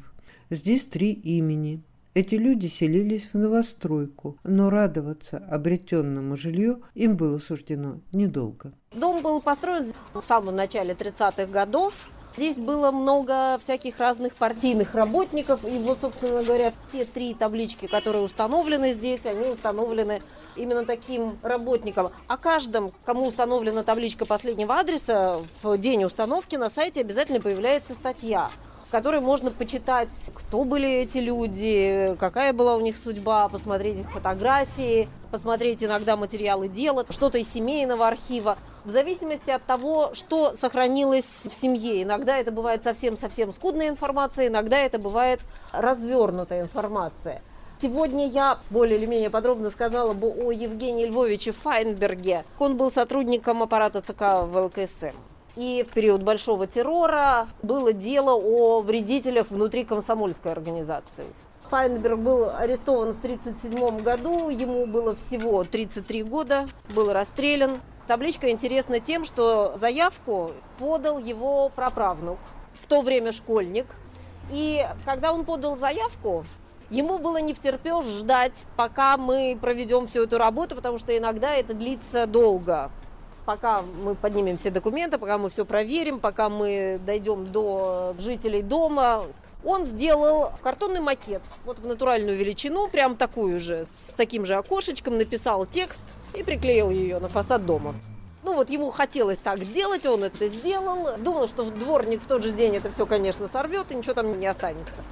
Здесь 0.49 0.85
три 0.85 1.11
имени. 1.11 1.81
Эти 2.13 2.35
люди 2.35 2.67
селились 2.67 3.27
в 3.33 3.37
новостройку, 3.37 4.37
но 4.45 4.69
радоваться 4.69 5.37
обретенному 5.37 6.37
жилью 6.37 6.81
им 6.93 7.17
было 7.17 7.39
суждено 7.39 7.99
недолго. 8.13 8.71
Дом 8.93 9.21
был 9.21 9.41
построен 9.41 9.93
в 10.13 10.23
самом 10.23 10.55
начале 10.55 10.93
30-х 10.93 11.45
годов. 11.47 12.09
Здесь 12.37 12.57
было 12.57 12.91
много 12.91 13.57
всяких 13.61 13.97
разных 13.97 14.35
партийных 14.35 14.93
работников. 14.93 15.63
И 15.63 15.77
вот, 15.79 15.99
собственно 16.01 16.43
говоря, 16.43 16.73
те 16.91 17.05
три 17.05 17.33
таблички, 17.33 17.85
которые 17.85 18.23
установлены 18.23 18.91
здесь, 18.91 19.25
они 19.25 19.47
установлены 19.49 20.21
именно 20.57 20.85
таким 20.85 21.37
работникам. 21.41 22.11
О 22.27 22.37
каждом, 22.37 22.91
кому 23.05 23.27
установлена 23.27 23.83
табличка 23.83 24.25
последнего 24.25 24.77
адреса, 24.77 25.39
в 25.63 25.77
день 25.77 26.03
установки 26.03 26.57
на 26.57 26.69
сайте 26.69 27.01
обязательно 27.01 27.39
появляется 27.39 27.93
статья 27.93 28.49
которой 28.95 29.19
можно 29.19 29.51
почитать, 29.51 30.07
кто 30.33 30.63
были 30.63 30.89
эти 30.89 31.17
люди, 31.17 32.15
какая 32.17 32.53
была 32.53 32.77
у 32.77 32.79
них 32.79 32.95
судьба, 32.95 33.49
посмотреть 33.49 33.99
их 33.99 34.09
фотографии, 34.09 35.09
посмотреть 35.31 35.83
иногда 35.83 36.15
материалы 36.15 36.69
дела, 36.69 37.05
что-то 37.09 37.37
из 37.37 37.51
семейного 37.51 38.07
архива. 38.07 38.57
В 38.85 38.91
зависимости 38.91 39.51
от 39.51 39.65
того, 39.65 40.13
что 40.13 40.55
сохранилось 40.55 41.41
в 41.43 41.53
семье. 41.53 42.03
Иногда 42.03 42.37
это 42.37 42.53
бывает 42.53 42.83
совсем-совсем 42.83 43.51
скудная 43.51 43.89
информация, 43.89 44.47
иногда 44.47 44.77
это 44.77 44.97
бывает 44.97 45.41
развернутая 45.73 46.61
информация. 46.61 47.41
Сегодня 47.81 48.29
я 48.29 48.59
более 48.69 48.97
или 48.97 49.07
менее 49.07 49.29
подробно 49.29 49.71
сказала 49.71 50.13
бы 50.13 50.29
о 50.29 50.53
Евгении 50.53 51.05
Львовиче 51.05 51.51
Файнберге. 51.51 52.45
Он 52.59 52.77
был 52.77 52.89
сотрудником 52.91 53.61
аппарата 53.61 53.99
ЦК 53.99 54.45
ВЛКСМ. 54.45 55.34
И 55.55 55.85
в 55.89 55.93
период 55.93 56.21
большого 56.21 56.67
террора 56.67 57.47
было 57.61 57.93
дело 57.93 58.33
о 58.33 58.81
вредителях 58.81 59.49
внутри 59.49 59.85
комсомольской 59.85 60.51
организации. 60.51 61.25
Файнберг 61.69 62.19
был 62.19 62.49
арестован 62.55 63.13
в 63.13 63.19
1937 63.19 63.97
году, 63.99 64.49
ему 64.49 64.85
было 64.85 65.15
всего 65.15 65.63
33 65.63 66.23
года, 66.23 66.67
был 66.93 67.11
расстрелян. 67.11 67.79
Табличка 68.07 68.51
интересна 68.51 68.99
тем, 68.99 69.23
что 69.23 69.75
заявку 69.75 70.51
подал 70.77 71.17
его 71.17 71.69
праправнук, 71.69 72.37
в 72.79 72.85
то 72.85 73.01
время 73.01 73.31
школьник. 73.31 73.87
И 74.51 74.85
когда 75.05 75.33
он 75.33 75.43
подал 75.43 75.75
заявку, 75.75 76.45
Ему 76.91 77.17
было 77.17 77.37
не 77.37 77.55
втерпешь 77.55 78.05
ждать, 78.05 78.65
пока 78.75 79.17
мы 79.17 79.57
проведем 79.59 80.05
всю 80.05 80.23
эту 80.23 80.37
работу, 80.37 80.75
потому 80.75 80.99
что 80.99 81.17
иногда 81.17 81.55
это 81.55 81.73
длится 81.73 82.27
долго. 82.27 82.91
Пока 83.45 83.83
мы 84.03 84.15
поднимем 84.15 84.57
все 84.57 84.71
документы, 84.71 85.19
пока 85.19 85.37
мы 85.37 85.49
все 85.49 85.65
проверим, 85.65 86.19
пока 86.19 86.49
мы 86.49 86.99
дойдем 87.05 87.51
до 87.51 88.15
жителей 88.17 88.63
дома, 88.63 89.23
он 89.63 89.83
сделал 89.83 90.51
картонный 90.63 90.99
макет, 90.99 91.41
вот 91.63 91.79
в 91.79 91.85
натуральную 91.85 92.37
величину, 92.37 92.87
прям 92.87 93.15
такую 93.15 93.59
же, 93.59 93.85
с 93.85 94.13
таким 94.15 94.45
же 94.45 94.55
окошечком, 94.55 95.17
написал 95.17 95.65
текст 95.65 96.03
и 96.33 96.43
приклеил 96.43 96.89
ее 96.89 97.19
на 97.19 97.29
фасад 97.29 97.65
дома. 97.65 97.95
Ну 98.43 98.53
вот 98.53 98.69
ему 98.69 98.91
хотелось 98.91 99.39
так 99.39 99.63
сделать, 99.63 100.05
он 100.05 100.23
это 100.23 100.47
сделал. 100.47 101.17
Думал, 101.17 101.47
что 101.47 101.63
дворник 101.63 102.21
в 102.21 102.27
тот 102.27 102.43
же 102.43 102.51
день 102.51 102.75
это 102.75 102.91
все, 102.91 103.07
конечно, 103.07 103.47
сорвет 103.47 103.91
и 103.91 103.95
ничего 103.95 104.13
там 104.13 104.39
не 104.39 104.45
останется. 104.45 105.03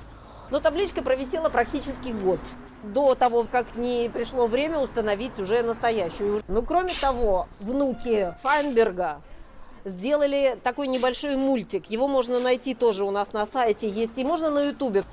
Но 0.54 0.60
табличка 0.60 1.02
провисела 1.02 1.50
практически 1.50 2.10
год 2.10 2.40
до 2.84 3.16
того, 3.16 3.48
как 3.52 3.76
не 3.76 4.08
пришло 4.14 4.46
время 4.46 4.78
установить 4.78 5.40
уже 5.40 5.64
настоящую. 5.64 6.44
Ну, 6.48 6.62
кроме 6.62 6.94
того, 6.94 7.48
внуки 7.60 8.36
Файнберга 8.44 9.24
сделали 9.84 10.60
такой 10.64 10.90
небольшой 10.90 11.38
мультик. 11.38 11.88
Его 11.88 12.08
можно 12.08 12.40
найти 12.40 12.76
тоже 12.76 13.04
у 13.04 13.10
нас 13.10 13.34
на 13.34 13.48
сайте, 13.48 13.90
есть 13.90 14.16
и 14.20 14.24
можно 14.24 14.52
на 14.52 14.66
ютубе. 14.66 15.06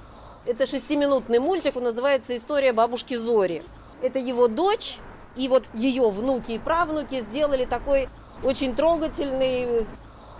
Это 0.44 0.66
шестиминутный 0.66 1.38
мультик, 1.38 1.74
он 1.74 1.85
называется 1.85 2.37
«История 2.37 2.74
бабушки 2.74 3.16
Зори». 3.16 3.62
Это 4.03 4.18
его 4.18 4.46
дочь 4.46 4.98
и 5.37 5.48
вот 5.48 5.64
ее 5.72 6.11
внуки 6.11 6.53
и 6.53 6.59
правнуки 6.59 7.22
сделали 7.22 7.64
такой 7.64 8.11
очень 8.44 8.74
трогательный, 8.74 9.87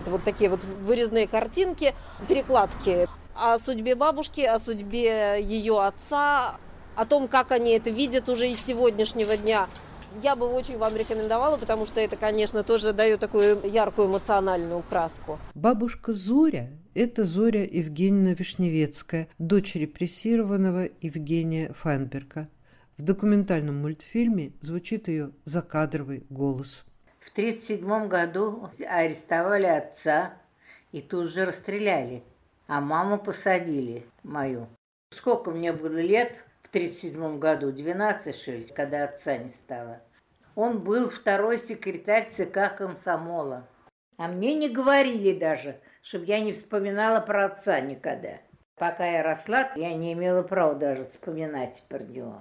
вот 0.05 0.25
такие 0.25 0.51
вот 0.51 0.63
вырезанные 0.63 1.27
картинки, 1.27 1.95
перекладки 2.29 3.09
о 3.35 3.59
судьбе 3.59 3.95
бабушки, 3.95 4.41
о 4.41 4.59
судьбе 4.59 5.39
ее 5.43 5.83
отца, 5.83 6.59
о 6.95 7.07
том, 7.07 7.29
как 7.29 7.53
они 7.53 7.73
это 7.73 7.91
видят 7.91 8.29
уже 8.29 8.49
из 8.49 8.65
сегодняшнего 8.65 9.37
дня. 9.37 9.69
Я 10.23 10.35
бы 10.35 10.47
очень 10.47 10.77
вам 10.77 10.97
рекомендовала, 10.97 11.57
потому 11.57 11.87
что 11.87 12.01
это, 12.01 12.17
конечно, 12.17 12.65
тоже 12.65 12.93
дает 12.93 13.21
такую 13.21 13.61
яркую 13.65 14.09
эмоциональную 14.09 14.83
краску. 14.83 15.39
Бабушка 15.55 16.15
Зоря– 16.15 16.71
это 16.95 17.25
Зоря 17.25 17.65
Евгеньевна 17.65 18.35
Вишневецкая, 18.35 19.29
дочь 19.39 19.77
репрессированного 19.77 20.89
Евгения 21.01 21.73
Файнберга. 21.73 22.49
В 22.99 23.03
документальном 23.03 23.81
мультфильме 23.81 24.53
звучит 24.61 25.09
ее 25.09 25.31
закадровый 25.45 26.25
голос. 26.29 26.85
В 27.21 27.31
1937 27.33 28.09
году 28.09 28.69
арестовали 28.87 29.67
отца 29.67 30.35
и 30.91 31.01
тут 31.01 31.31
же 31.31 31.45
расстреляли 31.45 32.25
а 32.71 32.81
маму 32.81 33.19
посадили, 33.19 34.07
мою. 34.23 34.69
Сколько 35.13 35.51
мне 35.51 35.73
было 35.73 36.01
лет 36.01 36.37
в 36.63 36.69
37 36.69 37.41
году? 37.41 37.73
12, 37.73 38.37
что 38.37 38.53
ли, 38.53 38.65
когда 38.65 39.05
отца 39.05 39.39
не 39.39 39.51
стало. 39.65 40.01
Он 40.55 40.79
был 40.79 41.11
второй 41.11 41.59
секретарь 41.59 42.33
ЦК 42.37 42.77
комсомола. 42.79 43.67
А 44.19 44.29
мне 44.29 44.55
не 44.55 44.69
говорили 44.69 45.37
даже, 45.37 45.81
чтобы 46.03 46.27
я 46.27 46.39
не 46.39 46.53
вспоминала 46.53 47.19
про 47.19 47.47
отца 47.47 47.81
никогда. 47.81 48.39
Пока 48.77 49.05
я 49.05 49.25
росла, 49.25 49.73
я 49.75 49.93
не 49.95 50.13
имела 50.13 50.45
права 50.45 50.77
даже 50.77 51.03
вспоминать 51.03 51.85
про 51.89 51.99
него. 51.99 52.41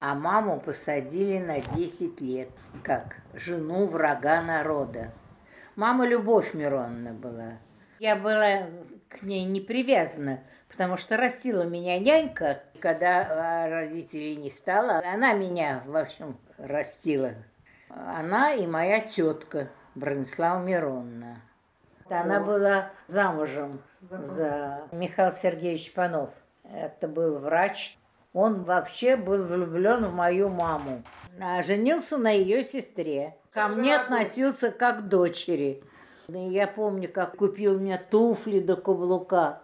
А 0.00 0.16
маму 0.16 0.58
посадили 0.58 1.38
на 1.38 1.60
10 1.60 2.20
лет, 2.20 2.48
как 2.82 3.18
жену 3.32 3.86
врага 3.86 4.42
народа. 4.42 5.12
Мама 5.76 6.04
Любовь 6.04 6.52
Мироновна 6.52 7.12
была. 7.12 7.58
Я 8.00 8.16
была 8.16 8.66
к 9.08 9.22
ней 9.22 9.44
не 9.44 9.60
привязана, 9.60 10.40
потому 10.68 10.96
что 10.96 11.16
растила 11.16 11.62
меня 11.62 11.98
нянька, 11.98 12.62
когда 12.80 13.26
а, 13.28 13.68
родителей 13.68 14.36
не 14.36 14.50
стало. 14.50 15.02
Она 15.04 15.32
меня, 15.32 15.82
в 15.86 15.96
общем, 15.96 16.36
растила. 16.58 17.32
Она 17.88 18.54
и 18.54 18.66
моя 18.66 19.00
тетка 19.00 19.68
Бронислава 19.94 20.62
Миронна. 20.62 21.40
Она 22.08 22.40
была 22.40 22.90
замужем 23.06 23.82
за 24.00 24.82
Михаил 24.92 25.34
Сергеевич 25.34 25.92
Панов. 25.92 26.30
Это 26.64 27.08
был 27.08 27.38
врач. 27.38 27.98
Он 28.32 28.62
вообще 28.62 29.16
был 29.16 29.44
влюблен 29.44 30.06
в 30.06 30.14
мою 30.14 30.48
маму. 30.48 31.02
А 31.40 31.62
женился 31.62 32.16
на 32.16 32.30
ее 32.30 32.64
сестре. 32.64 33.34
Ко 33.52 33.68
мне 33.68 33.96
относился 33.96 34.70
как 34.70 34.98
к 34.98 35.08
дочери. 35.08 35.82
Я 36.30 36.66
помню, 36.66 37.10
как 37.10 37.36
купил 37.36 37.78
мне 37.78 37.96
туфли 37.96 38.60
до 38.60 38.76
каблука. 38.76 39.62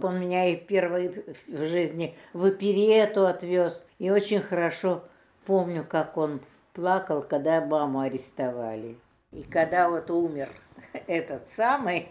Он 0.00 0.18
меня 0.18 0.46
и 0.46 0.56
впервые 0.56 1.22
в 1.46 1.66
жизни 1.66 2.16
в 2.32 2.46
оперету 2.46 3.26
отвез. 3.26 3.82
И 3.98 4.10
очень 4.10 4.40
хорошо 4.40 5.04
помню, 5.44 5.84
как 5.86 6.16
он 6.16 6.40
плакал, 6.72 7.20
когда 7.20 7.60
маму 7.60 8.00
арестовали. 8.00 8.96
И 9.32 9.42
когда 9.42 9.90
вот 9.90 10.10
умер 10.10 10.48
этот 11.06 11.42
самый, 11.56 12.08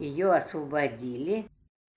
ее 0.00 0.32
освободили. 0.32 1.46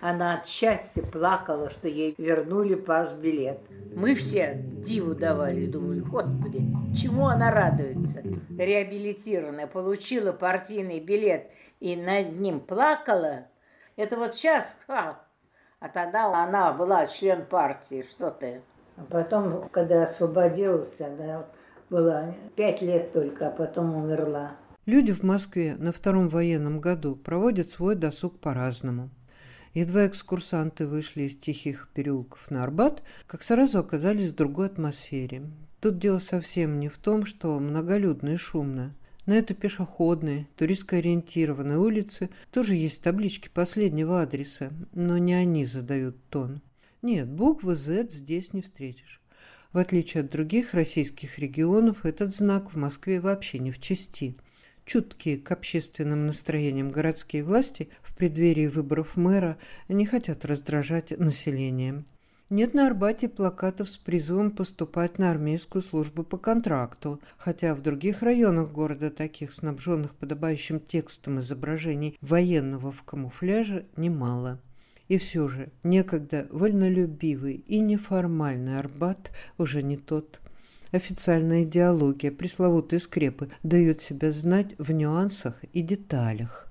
Она 0.02 0.36
от 0.36 0.48
счастья 0.48 1.02
плакала, 1.02 1.70
что 1.72 1.90
ей 1.90 2.16
вернули 2.18 2.76
пас-билет. 2.76 3.60
Мы 3.94 4.16
все 4.16 4.62
диву 4.64 5.14
давали, 5.14 5.66
думали, 5.66 6.00
господи, 6.00 6.66
чему 6.96 7.28
она 7.28 7.52
радуется? 7.52 8.24
Реабилитированная, 8.58 9.68
получила 9.68 10.32
партийный 10.32 11.02
билет 11.02 11.52
и 11.82 11.98
над 11.98 12.40
ним 12.40 12.62
плакала. 12.62 13.48
Это 13.98 14.16
вот 14.16 14.36
сейчас, 14.36 14.66
а, 14.88 15.20
А 15.82 15.90
тогда 15.90 16.28
она 16.44 16.72
была 16.72 17.08
член 17.08 17.46
партии, 17.46 18.06
что 18.10 18.32
ты. 18.32 18.62
А 18.96 19.02
потом, 19.10 19.68
когда 19.70 20.04
освободилась, 20.04 20.98
она 21.00 21.46
была 21.90 22.34
пять 22.56 22.82
лет 22.82 23.12
только, 23.12 23.48
а 23.48 23.52
потом 23.52 23.98
умерла. 23.98 24.52
Люди 24.86 25.12
в 25.12 25.24
Москве 25.24 25.76
на 25.78 25.92
втором 25.92 26.30
военном 26.30 26.80
году 26.80 27.18
проводят 27.18 27.70
свой 27.70 27.96
досуг 27.96 28.40
по-разному. 28.40 29.10
Едва 29.80 30.08
экскурсанты 30.08 30.86
вышли 30.86 31.22
из 31.22 31.38
тихих 31.38 31.88
переулков 31.94 32.52
на 32.52 32.66
Арбат, 32.66 33.02
как 33.28 33.44
сразу 33.44 33.80
оказались 33.80 34.32
в 34.32 34.36
другой 34.36 34.66
атмосфере. 34.66 35.44
Тут 35.80 36.00
дело 36.00 36.20
совсем 36.20 36.82
не 36.82 36.90
в 36.90 36.98
том, 36.98 37.26
что 37.26 37.58
многолюдно 37.62 38.32
и 38.32 38.36
шумно. 38.36 38.94
На 39.26 39.38
этой 39.38 39.54
пешеходной, 39.54 40.50
туристско-ориентированной 40.58 41.78
улице 41.78 42.30
тоже 42.52 42.76
есть 42.76 43.02
таблички 43.02 43.48
последнего 43.48 44.22
адреса, 44.22 44.74
но 44.92 45.18
не 45.18 45.34
они 45.34 45.66
задают 45.66 46.18
тон. 46.28 46.62
Нет, 47.02 47.30
буквы 47.30 47.78
Z 47.78 48.10
здесь 48.12 48.52
не 48.52 48.62
встретишь. 48.62 49.22
В 49.72 49.78
отличие 49.78 50.26
от 50.26 50.30
других 50.30 50.74
российских 50.74 51.40
регионов, 51.40 52.06
этот 52.06 52.36
знак 52.36 52.74
в 52.74 52.78
Москве 52.78 53.22
вообще 53.22 53.60
не 53.60 53.72
в 53.72 53.80
чести. 53.80 54.36
Чуткие 54.90 55.38
к 55.38 55.52
общественным 55.52 56.26
настроениям 56.26 56.90
городские 56.90 57.44
власти 57.44 57.90
в 58.02 58.16
преддверии 58.16 58.66
выборов 58.66 59.18
мэра 59.18 59.60
не 59.88 60.04
хотят 60.08 60.46
раздражать 60.46 61.12
население. 61.20 62.06
Нет 62.50 62.74
на 62.74 62.88
Арбате 62.88 63.30
плакатов 63.30 63.88
с 63.88 64.00
призывом 64.00 64.50
поступать 64.50 65.20
на 65.20 65.30
армейскую 65.30 65.84
службу 65.84 66.24
по 66.24 66.40
контракту, 66.40 67.22
хотя 67.38 67.76
в 67.76 67.84
других 67.84 68.24
районах 68.24 68.72
города, 68.72 69.12
таких 69.12 69.54
снабженных 69.54 70.16
подобающим 70.16 70.80
текстом 70.80 71.40
изображений 71.40 72.18
военного 72.20 72.92
в 72.92 73.04
камуфляже, 73.04 73.86
немало. 73.96 74.60
И 75.08 75.20
все 75.20 75.48
же 75.48 75.70
некогда 75.84 76.48
вольнолюбивый 76.50 77.64
и 77.68 77.80
неформальный 77.80 78.80
Арбат 78.80 79.30
уже 79.60 79.84
не 79.84 79.98
тот. 79.98 80.40
Официальная 80.92 81.64
идеология 81.64 82.32
пресловутые 82.32 83.00
скрепы 83.00 83.52
дает 83.62 84.02
себя 84.02 84.32
знать 84.32 84.74
в 84.80 84.92
нюансах 84.92 85.64
и 85.72 85.82
деталях. 85.82 86.68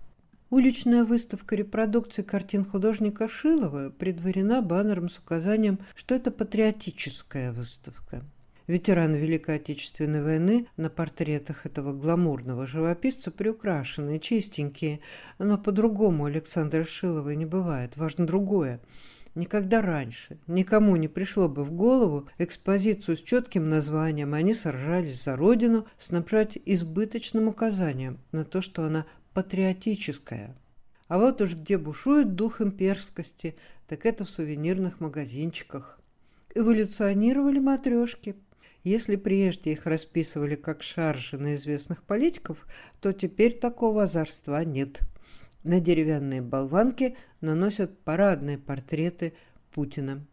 Уличная 0.51 1.05
выставка 1.05 1.55
репродукции 1.55 2.23
картин 2.23 2.65
художника 2.65 3.29
Шилова 3.29 3.91
предварена 3.91 4.61
баннером 4.63 5.09
с 5.09 5.19
указанием, 5.19 5.79
что 5.95 6.15
это 6.15 6.31
патриотическая 6.31 7.53
выставка. 7.53 8.25
Ветераны 8.67 9.17
Великой 9.17 9.57
Отечественной 9.57 10.23
войны 10.23 10.67
на 10.77 10.91
портретах 10.91 11.65
этого 11.65 11.93
гламурного 11.93 12.67
живописца 12.67 13.31
приукрашенные, 13.31 14.21
чистенькие, 14.21 15.01
но 15.39 15.59
по-другому 15.59 16.25
Александра 16.25 16.85
Шилова 16.85 17.31
не 17.31 17.47
бывает. 17.47 17.97
Важно 17.97 18.27
другое. 18.27 18.81
Никогда 19.35 19.83
раньше 19.83 20.39
никому 20.47 20.97
не 20.97 21.09
пришло 21.09 21.49
бы 21.49 21.65
в 21.65 21.73
голову 21.73 22.29
экспозицию 22.39 23.17
с 23.17 23.23
четким 23.23 23.69
названием 23.69 24.35
«Они 24.35 24.55
сражались 24.55 25.23
за 25.23 25.37
Родину» 25.37 25.87
снабжать 25.99 26.59
избыточным 26.65 27.49
указанием 27.49 28.19
на 28.33 28.45
то, 28.45 28.61
что 28.63 28.85
она 28.85 29.07
патриотическая. 29.35 30.57
А 31.07 31.19
вот 31.19 31.41
уж 31.41 31.55
где 31.55 31.79
бушует 31.79 32.35
дух 32.35 32.61
имперскости, 32.61 33.57
так 33.87 34.05
это 34.05 34.25
в 34.25 34.31
сувенирных 34.31 35.01
магазинчиках. 35.01 35.99
Эволюционировали 36.55 37.59
матрешки. 37.59 38.35
Если 38.85 39.17
прежде 39.17 39.73
их 39.73 39.87
расписывали 39.87 40.55
как 40.55 40.83
шаржи 40.83 41.37
на 41.39 41.55
известных 41.55 42.03
политиков, 42.03 42.67
то 43.01 43.13
теперь 43.13 43.59
такого 43.59 44.05
озорства 44.05 44.65
нет. 44.65 45.01
На 45.65 45.81
деревянные 45.81 46.41
болванки 46.41 47.17
наносят 47.41 47.99
парадные 48.01 48.59
портреты 48.59 49.33
Путина. 49.73 50.25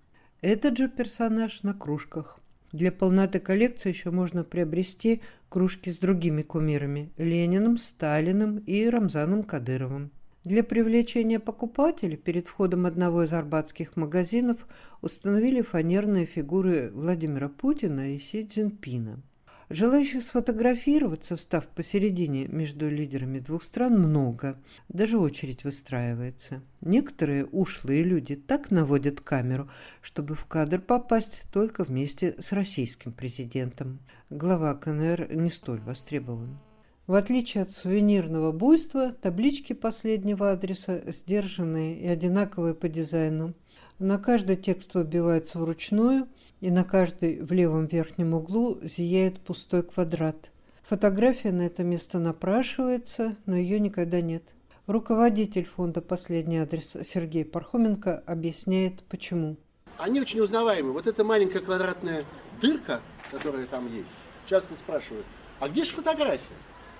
Этот 0.41 0.77
же 0.77 0.87
персонаж 0.87 1.63
на 1.63 1.73
кружках. 1.73 2.39
Для 2.71 2.91
полноты 2.91 3.39
коллекции 3.39 3.89
еще 3.89 4.11
можно 4.11 4.43
приобрести 4.43 5.21
кружки 5.49 5.91
с 5.91 5.97
другими 5.97 6.41
кумирами– 6.41 7.11
Лениным, 7.17 7.77
Сталиным 7.77 8.57
и 8.59 8.87
Рамзаном 8.87 9.43
Кадыровым. 9.43 10.11
Для 10.43 10.63
привлечения 10.63 11.39
покупателей 11.39 12.17
перед 12.17 12.47
входом 12.47 12.85
одного 12.85 13.23
из 13.23 13.33
арбатских 13.33 13.95
магазинов 13.95 14.67
установили 15.01 15.61
фанерные 15.61 16.25
фигуры 16.25 16.91
Владимира 16.93 17.49
Путина 17.49 18.13
и 18.13 18.19
Си 18.19 18.45
Цзиньпина– 18.45 19.21
Желающих 19.69 20.21
сфотографироваться, 20.23 21.35
встав 21.35 21.67
посередине 21.67 22.47
между 22.47 22.87
лидерами 22.87 23.39
двух 23.39 23.63
стран, 23.63 23.99
много. 23.99 24.59
Даже 24.89 25.17
очередь 25.17 25.63
выстраивается. 25.63 26.61
Некоторые 26.81 27.45
ушлые 27.45 28.03
люди 28.03 28.35
так 28.35 28.69
наводят 28.69 29.21
камеру, 29.21 29.67
чтобы 30.01 30.35
в 30.35 30.45
кадр 30.45 30.79
попасть 30.79 31.41
только 31.51 31.83
вместе 31.83 32.35
с 32.39 32.51
российским 32.51 33.11
президентом. 33.11 33.99
Глава 34.29 34.75
КНР 34.75 35.33
не 35.33 35.49
столь 35.49 35.79
востребован. 35.79 36.59
В 37.07 37.13
отличие 37.13 37.63
от 37.63 37.71
сувенирного 37.71 38.51
буйства, 38.51 39.13
таблички 39.13 39.73
последнего 39.73 40.51
адреса 40.51 41.01
сдержанные 41.11 41.99
и 41.99 42.07
одинаковые 42.07 42.73
по 42.73 42.87
дизайну. 42.89 43.53
На 43.99 44.17
каждый 44.17 44.55
текст 44.55 44.93
выбивается 44.93 45.59
вручную– 45.59 46.27
и 46.61 46.71
на 46.71 46.83
каждой 46.83 47.41
в 47.41 47.51
левом 47.51 47.85
верхнем 47.85 48.33
углу 48.33 48.79
зияет 48.81 49.39
пустой 49.39 49.83
квадрат. 49.83 50.49
Фотография 50.83 51.51
на 51.51 51.63
это 51.63 51.83
место 51.83 52.19
напрашивается, 52.19 53.35
но 53.45 53.55
ее 53.55 53.79
никогда 53.79 54.21
нет. 54.21 54.43
Руководитель 54.87 55.65
фонда 55.65 56.01
«Последний 56.01 56.57
адрес» 56.57 56.95
Сергей 57.03 57.43
Пархоменко 57.43 58.23
объясняет, 58.25 59.03
почему. 59.03 59.57
Они 59.97 60.21
очень 60.21 60.41
узнаваемы. 60.41 60.91
Вот 60.91 61.07
эта 61.07 61.23
маленькая 61.23 61.59
квадратная 61.59 62.23
дырка, 62.61 62.99
которая 63.31 63.65
там 63.65 63.85
есть, 63.95 64.15
часто 64.47 64.75
спрашивают, 64.75 65.25
а 65.59 65.69
где 65.69 65.83
же 65.83 65.91
фотография? 65.91 66.55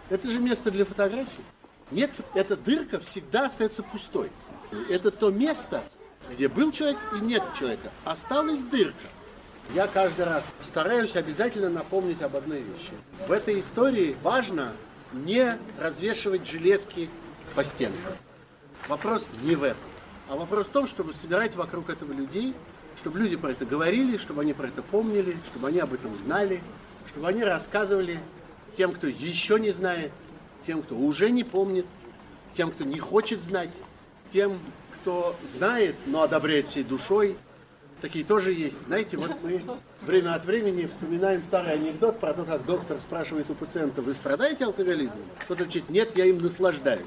Это 0.09 0.29
же 0.29 0.39
место 0.39 0.71
для 0.71 0.85
фотографий. 0.85 1.43
Нет, 1.91 2.11
эта 2.33 2.55
дырка 2.55 2.99
всегда 2.99 3.47
остается 3.47 3.83
пустой. 3.83 4.31
Это 4.89 5.11
то 5.11 5.29
место, 5.29 5.83
где 6.31 6.47
был 6.47 6.71
человек 6.71 6.97
и 7.15 7.23
нет 7.23 7.43
человека. 7.57 7.91
Осталась 8.03 8.59
дырка 8.59 9.07
я 9.73 9.87
каждый 9.87 10.25
раз 10.25 10.45
стараюсь 10.61 11.15
обязательно 11.15 11.69
напомнить 11.69 12.21
об 12.21 12.35
одной 12.35 12.59
вещи. 12.59 12.91
В 13.27 13.31
этой 13.31 13.59
истории 13.59 14.15
важно 14.21 14.73
не 15.13 15.57
развешивать 15.79 16.47
железки 16.47 17.09
по 17.55 17.63
стенкам. 17.63 18.13
Вопрос 18.87 19.31
не 19.41 19.55
в 19.55 19.63
этом. 19.63 19.89
А 20.29 20.35
вопрос 20.35 20.67
в 20.67 20.71
том, 20.71 20.87
чтобы 20.87 21.13
собирать 21.13 21.55
вокруг 21.55 21.89
этого 21.89 22.11
людей, 22.11 22.53
чтобы 22.99 23.19
люди 23.19 23.35
про 23.35 23.51
это 23.51 23.65
говорили, 23.65 24.17
чтобы 24.17 24.41
они 24.41 24.53
про 24.53 24.67
это 24.67 24.81
помнили, 24.81 25.37
чтобы 25.47 25.69
они 25.69 25.79
об 25.79 25.93
этом 25.93 26.15
знали, 26.15 26.61
чтобы 27.09 27.27
они 27.27 27.43
рассказывали 27.43 28.19
тем, 28.77 28.93
кто 28.93 29.07
еще 29.07 29.59
не 29.59 29.71
знает, 29.71 30.11
тем, 30.65 30.81
кто 30.81 30.95
уже 30.95 31.29
не 31.29 31.43
помнит, 31.43 31.85
тем, 32.55 32.71
кто 32.71 32.83
не 32.83 32.99
хочет 32.99 33.41
знать, 33.41 33.69
тем, 34.31 34.59
кто 35.05 35.35
знает, 35.45 35.95
но 36.07 36.23
одобряет 36.23 36.69
всей 36.69 36.83
душой, 36.83 37.37
Такие 38.01 38.25
тоже 38.25 38.51
есть. 38.51 38.83
Знаете, 38.83 39.15
вот 39.15 39.31
мы 39.41 39.63
время 40.01 40.35
от 40.35 40.43
времени 40.43 40.85
вспоминаем 40.85 41.41
старый 41.43 41.73
анекдот 41.73 42.19
про 42.19 42.33
то, 42.33 42.43
как 42.43 42.65
доктор 42.65 42.99
спрашивает 42.99 43.49
у 43.49 43.55
пациента, 43.55 44.01
вы 44.01 44.13
страдаете 44.13 44.65
алкоголизмом? 44.65 45.23
Тот 45.47 45.61
отвечает, 45.61 45.89
нет, 45.89 46.15
я 46.15 46.25
им 46.25 46.37
наслаждаюсь. 46.39 47.05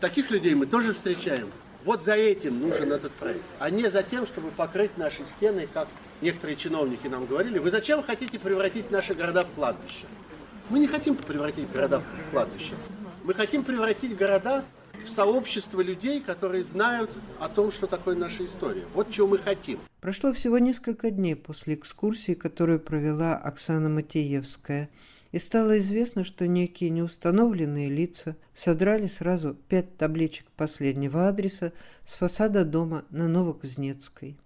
Таких 0.00 0.30
людей 0.32 0.54
мы 0.54 0.66
тоже 0.66 0.92
встречаем. 0.94 1.50
Вот 1.84 2.02
за 2.02 2.14
этим 2.14 2.60
нужен 2.60 2.92
этот 2.92 3.12
проект, 3.12 3.44
а 3.60 3.70
не 3.70 3.88
за 3.88 4.02
тем, 4.02 4.26
чтобы 4.26 4.50
покрыть 4.50 4.98
наши 4.98 5.24
стены, 5.24 5.68
как 5.72 5.86
некоторые 6.20 6.56
чиновники 6.56 7.06
нам 7.06 7.24
говорили. 7.24 7.58
Вы 7.58 7.70
зачем 7.70 8.02
хотите 8.02 8.38
превратить 8.38 8.90
наши 8.90 9.14
города 9.14 9.42
в 9.44 9.54
кладбище? 9.54 10.06
Мы 10.70 10.80
не 10.80 10.88
хотим 10.88 11.14
превратить 11.14 11.70
города 11.70 12.00
в 12.00 12.30
кладбище. 12.32 12.74
Мы 13.22 13.32
хотим 13.32 13.62
превратить 13.62 14.16
города 14.16 14.64
в 15.04 15.10
сообщество 15.10 15.80
людей, 15.80 16.20
которые 16.20 16.64
знают 16.64 17.10
о 17.38 17.48
том, 17.48 17.72
что 17.72 17.86
такое 17.86 18.16
наша 18.16 18.44
история. 18.44 18.84
Вот 18.94 19.10
чего 19.10 19.28
мы 19.28 19.38
хотим. 19.38 19.78
Прошло 20.00 20.32
всего 20.32 20.58
несколько 20.58 21.10
дней 21.10 21.36
после 21.36 21.74
экскурсии, 21.74 22.34
которую 22.34 22.80
провела 22.80 23.36
Оксана 23.36 23.88
Матеевская, 23.88 24.88
и 25.32 25.38
стало 25.38 25.78
известно, 25.78 26.24
что 26.24 26.46
некие 26.46 26.90
неустановленные 26.90 27.88
лица 27.88 28.36
содрали 28.54 29.06
сразу 29.06 29.54
пять 29.54 29.96
табличек 29.96 30.46
последнего 30.56 31.28
адреса 31.28 31.72
с 32.04 32.14
фасада 32.14 32.64
дома 32.64 33.04
на 33.10 33.28
Новокузнецкой. 33.28 34.36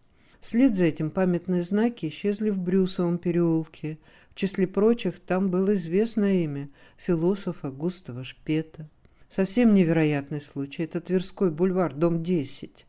Вслед 0.40 0.77
за 0.77 0.85
этим 0.85 1.11
памятные 1.11 1.62
знаки 1.62 2.07
исчезли 2.07 2.51
в 2.51 2.59
Брюсовом 2.59 3.17
переулке. 3.17 3.99
В 4.31 4.35
числе 4.35 4.67
прочих 4.67 5.19
там 5.21 5.49
было 5.49 5.73
известное 5.75 6.43
имя 6.43 6.69
философа 6.99 7.71
Густава 7.71 8.25
Шпета. 8.25 8.87
Совсем 9.35 9.75
невероятный 9.75 10.40
случай. 10.40 10.85
Это 10.85 11.01
Тверской 11.01 11.51
бульвар, 11.51 11.92
дом 11.92 12.23
10. 12.23 12.87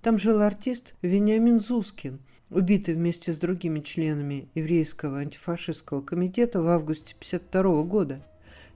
Там 0.00 0.16
жил 0.16 0.42
артист 0.42 0.94
Вениамин 1.02 1.58
Зускин, 1.58 2.20
убитый 2.50 2.94
вместе 2.94 3.32
с 3.32 3.36
другими 3.36 3.80
членами 3.80 4.48
еврейского 4.54 5.18
антифашистского 5.18 6.00
комитета 6.00 6.62
в 6.62 6.68
августе 6.68 7.16
1952 7.16 7.82
года. 7.82 8.20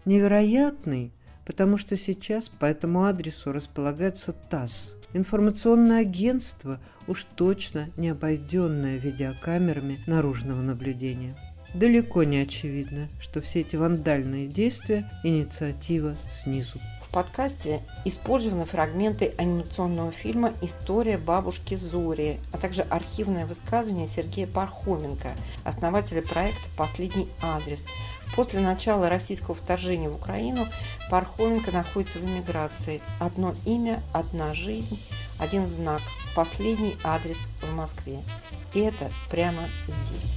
Невероятный, 0.04 1.12
потому 1.46 1.76
что 1.76 1.96
сейчас 1.96 2.48
по 2.48 2.64
этому 2.64 3.04
адресу 3.04 3.52
располагается 3.52 4.32
ТАСС. 4.32 4.96
Информационное 5.12 6.00
агентство 6.00 6.80
уж 7.06 7.24
точно 7.36 7.90
не 7.96 8.08
обойденное 8.08 8.98
видеокамерами 8.98 10.00
наружного 10.08 10.60
наблюдения. 10.60 11.36
Далеко 11.72 12.24
не 12.24 12.38
очевидно, 12.38 13.08
что 13.20 13.40
все 13.40 13.60
эти 13.60 13.76
вандальные 13.76 14.48
действия– 14.48 15.08
инициатива 15.22 16.16
снизу 16.28 16.80
подкасте 17.12 17.82
использованы 18.04 18.64
фрагменты 18.64 19.34
анимационного 19.36 20.10
фильма 20.10 20.52
«История 20.62 21.18
бабушки 21.18 21.74
Зори», 21.74 22.40
а 22.52 22.58
также 22.58 22.82
архивное 22.82 23.46
высказывание 23.46 24.06
Сергея 24.06 24.46
Пархоменко, 24.46 25.32
основателя 25.64 26.22
проекта 26.22 26.68
«Последний 26.76 27.28
адрес». 27.42 27.86
После 28.34 28.60
начала 28.60 29.10
российского 29.10 29.54
вторжения 29.54 30.08
в 30.08 30.16
Украину 30.16 30.66
Пархоменко 31.10 31.70
находится 31.70 32.18
в 32.18 32.24
эмиграции. 32.24 33.02
Одно 33.20 33.54
имя, 33.66 34.02
одна 34.12 34.54
жизнь, 34.54 34.98
один 35.38 35.66
знак. 35.66 36.00
Последний 36.34 36.96
адрес 37.04 37.46
в 37.60 37.74
Москве. 37.74 38.24
И 38.72 38.80
это 38.80 39.10
прямо 39.30 39.64
здесь. 39.86 40.36